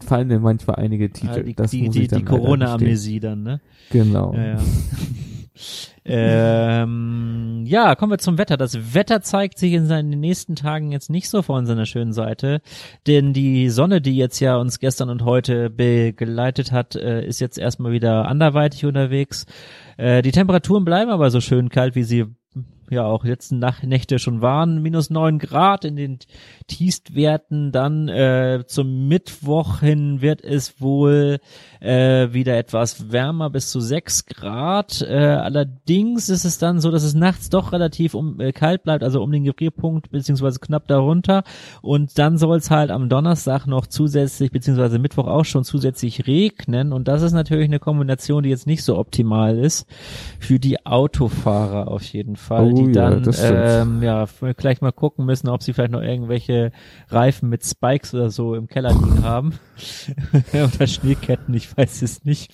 fallen 0.06 0.28
mir 0.28 0.40
manchmal 0.40 0.78
einige 0.78 1.12
Titel. 1.12 1.40
Ah, 1.40 1.44
die 1.44 1.54
das 1.54 1.72
die, 1.72 1.90
die, 1.90 2.08
die 2.08 2.24
Corona-Amnesie 2.24 3.20
dann, 3.20 3.44
ne? 3.44 3.62
Genau. 3.92 4.34
Ja, 4.34 4.46
ja. 4.46 4.60
ähm, 6.06 7.64
ja, 7.66 7.96
kommen 7.96 8.12
wir 8.12 8.18
zum 8.18 8.38
Wetter. 8.38 8.58
Das 8.58 8.94
Wetter 8.94 9.22
zeigt 9.22 9.58
sich 9.60 9.74
in 9.74 9.86
seinen 9.86 10.20
nächsten 10.20 10.56
Tagen 10.56 10.92
jetzt 10.92 11.10
nicht 11.10 11.30
so 11.30 11.42
von 11.42 11.66
seiner 11.66 11.86
schönen 11.86 12.14
Seite, 12.14 12.62
denn 13.08 13.34
die 13.34 13.70
Sonne, 13.70 14.02
die 14.02 14.16
jetzt 14.16 14.40
ja 14.40 14.58
uns 14.58 14.80
gestern 14.80 15.10
und 15.10 15.24
heute 15.24 15.70
begleitet 15.70 16.72
hat, 16.72 16.96
äh, 16.96 17.26
ist 17.26 17.40
jetzt 17.40 17.58
erstmal 17.58 17.92
wieder 17.92 18.28
anderweitig 18.28 18.86
unterwegs. 18.86 19.46
Äh, 19.98 20.22
die 20.22 20.32
Temperaturen 20.32 20.86
bleiben 20.86 21.12
aber 21.12 21.30
so 21.32 21.42
schön 21.42 21.70
kalt, 21.70 21.96
wie 21.96 22.04
sie 22.04 22.26
ja 22.90 23.06
auch 23.06 23.24
letzten 23.24 23.60
Nacht, 23.60 23.84
Nächte 23.84 24.20
schon 24.20 24.42
waren, 24.42 24.82
minus 24.82 25.10
neun 25.10 25.40
Grad 25.40 25.86
in 25.86 25.96
den 25.96 26.20
Tiefstwerten. 26.68 27.72
Dann 27.72 28.08
äh, 28.08 28.64
zum 28.68 29.08
Mittwoch 29.08 29.80
hin 29.80 30.22
wird 30.22 30.44
es 30.44 30.82
wohl 30.82 31.40
äh, 31.80 32.34
wieder 32.34 32.58
etwas 32.58 33.12
wärmer 33.12 33.50
bis 33.50 33.70
zu 33.72 33.80
sechs 33.80 34.26
Grad. 34.26 35.02
Äh, 35.02 35.16
allerdings 35.16 36.30
ist 36.30 36.46
es 36.46 36.58
dann 36.58 36.80
so, 36.80 36.92
dass 36.92 37.04
es 37.04 37.14
nachts 37.14 37.50
doch 37.50 37.72
relativ 37.72 38.14
um, 38.14 38.40
äh, 38.40 38.52
kalt 38.52 38.84
bleibt, 38.84 39.04
also 39.04 39.22
um 39.22 39.32
den 39.32 39.44
Gefrierpunkt 39.44 40.12
beziehungsweise 40.12 40.60
knapp 40.60 40.88
darunter. 40.88 41.44
Und 41.82 42.18
dann 42.18 42.38
soll 42.38 42.58
es 42.58 42.72
halt 42.72 42.92
am 42.92 43.10
Donnerstag 43.10 43.68
noch 43.68 43.88
zusätzlich 43.88 44.52
beziehungsweise 44.52 45.00
Mittwoch 45.00 45.28
auch 45.28 45.46
schon 45.46 45.64
zusätzlich 45.64 46.28
regnen. 46.28 46.94
Und 46.94 47.08
das 47.08 47.22
ist 47.22 47.34
natürlich 47.34 47.66
eine 47.66 47.80
Kombination, 47.80 48.44
die 48.44 48.50
jetzt 48.50 48.68
nicht 48.68 48.84
so 48.84 48.98
optimal 48.98 49.58
ist 49.58 49.88
für 50.40 50.60
die 50.60 50.86
Autofahrer 50.86 51.88
auf 51.88 52.04
jeden 52.04 52.36
Fall. 52.36 52.72
Oh 52.74 52.75
die 52.76 52.92
dann 52.92 53.24
ja, 53.24 53.82
ähm, 53.82 54.04
ja 54.04 54.26
gleich 54.58 54.82
mal 54.82 54.92
gucken 54.92 55.26
müssen, 55.26 55.50
ob 55.50 55.64
sie 55.64 55.74
vielleicht 55.74 55.92
noch 55.92 56.02
irgendwelche 56.02 56.72
Reifen 57.10 57.50
mit 57.50 57.66
Spikes 57.66 58.14
oder 58.14 58.30
so 58.30 58.56
im 58.56 58.68
Keller 58.68 58.94
liegen 58.94 59.24
haben. 59.24 59.54
oder 60.54 60.88
Schneeketten, 60.88 61.54
ich 61.54 61.76
weiß 61.76 62.02
es 62.02 62.24
nicht. 62.24 62.52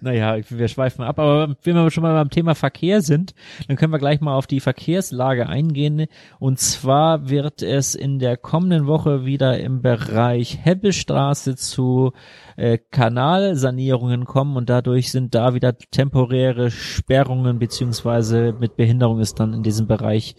Naja, 0.00 0.38
wir 0.48 0.68
schweifen 0.68 1.04
ab, 1.04 1.18
aber 1.18 1.56
wenn 1.62 1.74
wir 1.74 1.90
schon 1.90 2.02
mal 2.02 2.14
beim 2.14 2.30
Thema 2.30 2.54
Verkehr 2.54 3.02
sind, 3.02 3.34
dann 3.68 3.76
können 3.76 3.92
wir 3.92 3.98
gleich 3.98 4.20
mal 4.20 4.34
auf 4.34 4.46
die 4.46 4.60
Verkehrslage 4.60 5.46
eingehen. 5.46 6.06
Und 6.38 6.58
zwar 6.58 7.28
wird 7.28 7.62
es 7.62 7.94
in 7.94 8.18
der 8.18 8.36
kommenden 8.36 8.86
Woche 8.86 9.26
wieder 9.26 9.58
im 9.58 9.82
Bereich 9.82 10.58
Hebbelstraße 10.62 11.56
zu 11.56 12.12
äh, 12.56 12.78
Kanalsanierungen 12.90 14.24
kommen 14.24 14.56
und 14.56 14.70
dadurch 14.70 15.10
sind 15.10 15.34
da 15.34 15.54
wieder 15.54 15.76
temporäre 15.76 16.70
Sperrungen 16.70 17.58
beziehungsweise 17.58 18.54
mit 18.58 18.76
Behinderung 18.76 19.20
ist 19.20 19.40
dann 19.40 19.43
in 19.52 19.62
diesem 19.62 19.86
Bereich 19.86 20.36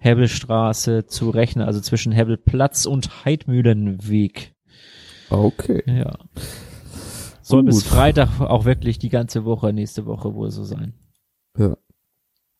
Hebbelstraße 0.00 1.06
zu 1.06 1.30
rechnen, 1.30 1.66
also 1.66 1.80
zwischen 1.80 2.12
Hebbelplatz 2.12 2.86
und 2.86 3.24
Heidmühlenweg. 3.24 4.54
Okay. 5.30 5.82
Ja. 5.86 6.18
Soll 7.42 7.62
Gut. 7.62 7.70
bis 7.70 7.82
Freitag 7.82 8.40
auch 8.40 8.64
wirklich 8.64 8.98
die 8.98 9.08
ganze 9.08 9.44
Woche, 9.44 9.72
nächste 9.72 10.06
Woche 10.06 10.34
wohl 10.34 10.50
so 10.50 10.64
sein. 10.64 10.94
Ja. 11.56 11.76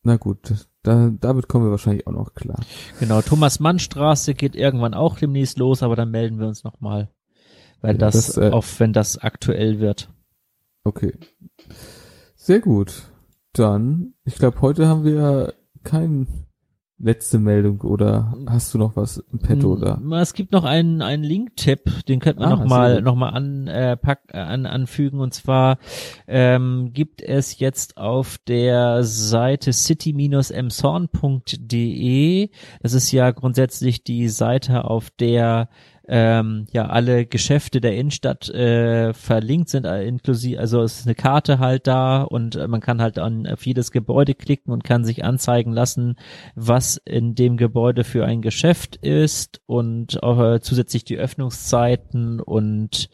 Na 0.03 0.17
gut, 0.17 0.67
da, 0.83 1.11
damit 1.21 1.49
kommen 1.49 1.67
wir 1.67 1.71
wahrscheinlich 1.71 2.07
auch 2.07 2.13
noch 2.13 2.35
klar. 2.35 2.61
Genau, 2.99 3.21
Thomas-Mann-Straße 3.21 4.35
geht 4.35 4.57
irgendwann 4.57 4.95
auch 4.95 5.19
demnächst 5.19 5.59
los, 5.59 5.83
aber 5.83 5.97
dann 5.97 6.11
melden 6.11 6.39
wir 6.39 6.47
uns 6.47 6.65
nochmal. 6.65 7.11
weil 7.81 7.95
ja, 7.95 7.99
das, 7.99 8.27
das 8.27 8.37
äh, 8.39 8.51
auch 8.51 8.65
wenn 8.79 8.93
das 8.93 9.19
aktuell 9.19 9.81
wird. 9.81 10.09
Okay. 10.85 11.15
Sehr 12.37 12.61
gut. 12.61 13.03
Dann, 13.53 14.15
ich 14.25 14.37
glaube, 14.37 14.61
heute 14.61 14.89
haben 14.89 15.05
wir 15.05 15.55
keinen 15.85 16.49
letzte 17.01 17.39
Meldung 17.39 17.83
oder 17.83 18.35
hast 18.49 18.75
du 18.75 18.79
noch 18.79 18.97
was 18.97 19.19
im 19.33 19.39
Petto 19.39 19.75
oder? 19.75 20.01
Es 20.21 20.35
gibt 20.35 20.51
noch 20.53 20.65
einen, 20.65 21.01
einen 21.01 21.23
Link-Tipp, 21.23 22.05
den 22.09 22.19
könnte 22.19 22.41
man 22.41 22.53
ah, 22.53 22.57
noch 22.57 22.65
mal, 22.65 23.01
noch 23.03 23.15
mal 23.15 23.29
an, 23.29 23.69
äh, 23.69 23.97
pack, 23.97 24.23
äh, 24.33 24.39
an, 24.39 24.67
anfügen. 24.67 25.21
Und 25.21 25.33
zwar 25.33 25.79
ähm, 26.27 26.91
gibt 26.93 27.23
es 27.23 27.61
jetzt 27.61 27.97
auf 27.97 28.39
der 28.49 29.05
Seite 29.05 29.73
city-emshorn.de, 29.73 32.51
das 32.83 32.95
ist 32.95 33.13
ja 33.13 33.31
grundsätzlich 33.31 34.03
die 34.03 34.29
Seite, 34.29 34.83
auf 34.85 35.11
der 35.11 35.69
ähm, 36.09 36.67
ja 36.73 36.87
alle 36.87 37.27
Geschäfte 37.27 37.81
der 37.81 37.95
Innenstadt 37.95 38.49
äh, 38.49 39.13
verlinkt 39.13 39.69
sind, 39.69 39.85
äh, 39.85 40.05
inklusive, 40.05 40.59
also 40.59 40.83
es 40.83 41.01
ist 41.01 41.07
eine 41.07 41.15
Karte 41.15 41.59
halt 41.59 41.87
da 41.87 42.23
und 42.23 42.57
äh, 42.57 42.67
man 42.67 42.81
kann 42.81 43.03
halt 43.03 43.19
an 43.19 43.47
jedes 43.61 43.93
Gebäude 43.93 44.35
klicken 44.35 44.73
und 44.73 44.85
kann 44.85 45.05
sich 45.05 45.25
anzeigen 45.25 45.73
lassen, 45.73 46.17
was 46.55 46.97
in 47.05 47.35
dem 47.35 47.59
Gebäude 47.59 48.05
für 48.05 48.25
ein 48.25 48.41
Geschäft 48.41 48.97
ist 48.97 49.61
und 49.67 50.23
auch 50.23 50.41
äh, 50.41 50.61
zusätzlich 50.61 51.05
die 51.05 51.19
Öffnungszeiten 51.19 52.41
und 52.41 53.11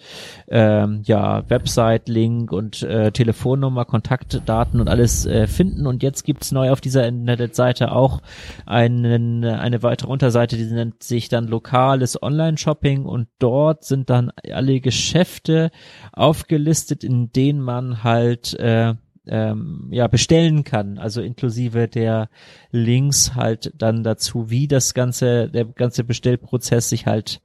ähm, 0.49 1.03
ja 1.05 1.49
Website-Link 1.51 2.53
und 2.53 2.83
äh, 2.83 3.11
Telefonnummer, 3.11 3.85
Kontaktdaten 3.85 4.81
und 4.81 4.89
alles 4.89 5.27
äh, 5.27 5.49
finden. 5.49 5.87
Und 5.87 6.03
jetzt 6.03 6.23
gibt's 6.23 6.53
neu 6.53 6.71
auf 6.71 6.81
dieser 6.81 7.07
Internetseite 7.07 7.93
auch 7.93 8.21
einen, 8.67 9.45
eine 9.45 9.83
weitere 9.83 10.11
Unterseite, 10.11 10.57
die 10.57 10.65
nennt 10.65 11.03
sich 11.03 11.29
dann 11.29 11.49
lokales 11.49 12.23
Online-Shop 12.23 12.84
Shopping 12.85 13.07
und 13.07 13.29
dort 13.39 13.85
sind 13.85 14.11
dann 14.11 14.31
alle 14.53 14.81
Geschäfte 14.81 15.71
aufgelistet, 16.13 17.03
in 17.03 17.33
denen 17.33 17.61
man 17.61 18.05
halt 18.05 18.55
äh, 18.55 18.95
ähm, 19.27 19.89
ja 19.91 20.07
bestellen 20.07 20.65
kann, 20.65 20.99
also 20.99 21.23
inklusive 21.23 21.89
der 21.89 22.29
Links 22.71 23.35
halt 23.35 23.73
dann 23.79 24.05
dazu, 24.05 24.51
wie 24.51 24.69
das 24.69 24.93
ganze 24.93 25.49
der 25.49 25.65
ganze 25.65 26.05
Bestellprozess 26.05 26.91
sich 26.91 27.07
halt 27.07 27.41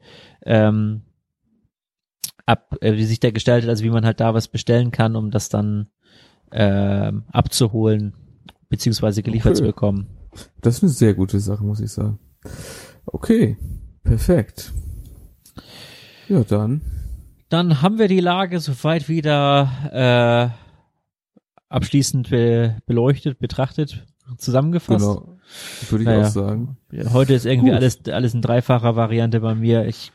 ähm, 0.46 1.04
ab, 2.46 2.76
äh, 2.82 2.98
wie 2.98 3.06
sich 3.06 3.22
der 3.22 3.32
gestaltet, 3.32 3.70
also 3.70 3.86
wie 3.86 3.90
man 3.90 4.06
halt 4.06 4.20
da 4.20 4.34
was 4.34 4.50
bestellen 4.50 4.92
kann, 4.92 5.16
um 5.16 5.32
das 5.32 5.48
dann 5.48 5.88
äh, 6.52 7.14
abzuholen 7.32 8.14
beziehungsweise 8.68 9.24
geliefert 9.24 9.52
okay. 9.52 9.60
zu 9.60 9.64
bekommen. 9.64 10.08
Das 10.60 10.78
ist 10.78 10.84
eine 10.84 10.92
sehr 10.92 11.14
gute 11.14 11.40
Sache, 11.40 11.64
muss 11.64 11.80
ich 11.80 11.92
sagen. 11.92 12.20
Okay, 13.06 13.58
perfekt. 14.04 14.74
Ja, 16.28 16.44
dann. 16.44 16.82
Dann 17.50 17.82
haben 17.82 17.98
wir 17.98 18.08
die 18.08 18.20
Lage 18.20 18.60
soweit 18.60 19.10
wieder 19.10 20.54
äh, 20.54 20.70
abschließend 21.70 22.30
be 22.30 22.78
beleuchtet, 22.86 23.40
betrachtet, 23.40 24.06
zusammengefasst. 24.38 25.06
Genau. 25.06 25.38
Würde 25.90 26.04
ich 26.04 26.08
naja, 26.08 26.28
auch 26.28 26.32
sagen. 26.32 26.78
Heute 27.12 27.34
ist 27.34 27.46
irgendwie 27.46 27.72
alles, 27.72 28.06
alles 28.06 28.36
in 28.36 28.42
dreifacher 28.44 28.96
Variante 28.96 29.40
bei 29.40 29.56
mir. 29.56 29.88
Ich. 29.88 30.12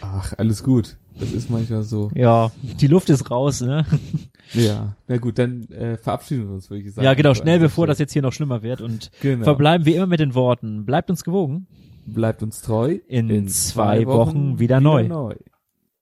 Ach, 0.00 0.32
alles 0.38 0.62
gut. 0.62 0.96
Das 1.18 1.32
ist 1.32 1.50
manchmal 1.50 1.82
so. 1.82 2.12
Ja, 2.14 2.52
die 2.62 2.86
Luft 2.86 3.10
ist 3.10 3.28
raus, 3.28 3.60
ne? 3.60 3.84
Ja, 4.54 4.94
na 5.08 5.18
gut, 5.18 5.38
dann 5.38 5.64
äh, 5.70 5.96
verabschieden 5.96 6.46
wir 6.46 6.54
uns, 6.54 6.70
würde 6.70 6.84
ich 6.84 6.94
sagen. 6.94 7.04
Ja, 7.04 7.14
genau, 7.14 7.34
schnell 7.34 7.58
bevor 7.58 7.88
das 7.88 7.98
jetzt 7.98 8.12
hier 8.12 8.22
noch 8.22 8.32
schlimmer 8.32 8.62
wird 8.62 8.80
und 8.80 9.10
genau. 9.20 9.42
verbleiben 9.42 9.84
wie 9.84 9.96
immer 9.96 10.06
mit 10.06 10.20
den 10.20 10.34
Worten. 10.34 10.86
Bleibt 10.86 11.10
uns 11.10 11.24
gewogen 11.24 11.66
bleibt 12.12 12.42
uns 12.42 12.62
treu. 12.62 12.98
In, 13.06 13.30
in 13.30 13.48
zwei, 13.48 14.02
zwei, 14.02 14.06
Wochen, 14.06 14.18
Wochen 14.18 14.58
wieder, 14.58 14.78
wieder 14.78 14.80
neu. 14.80 15.08
neu. 15.08 15.34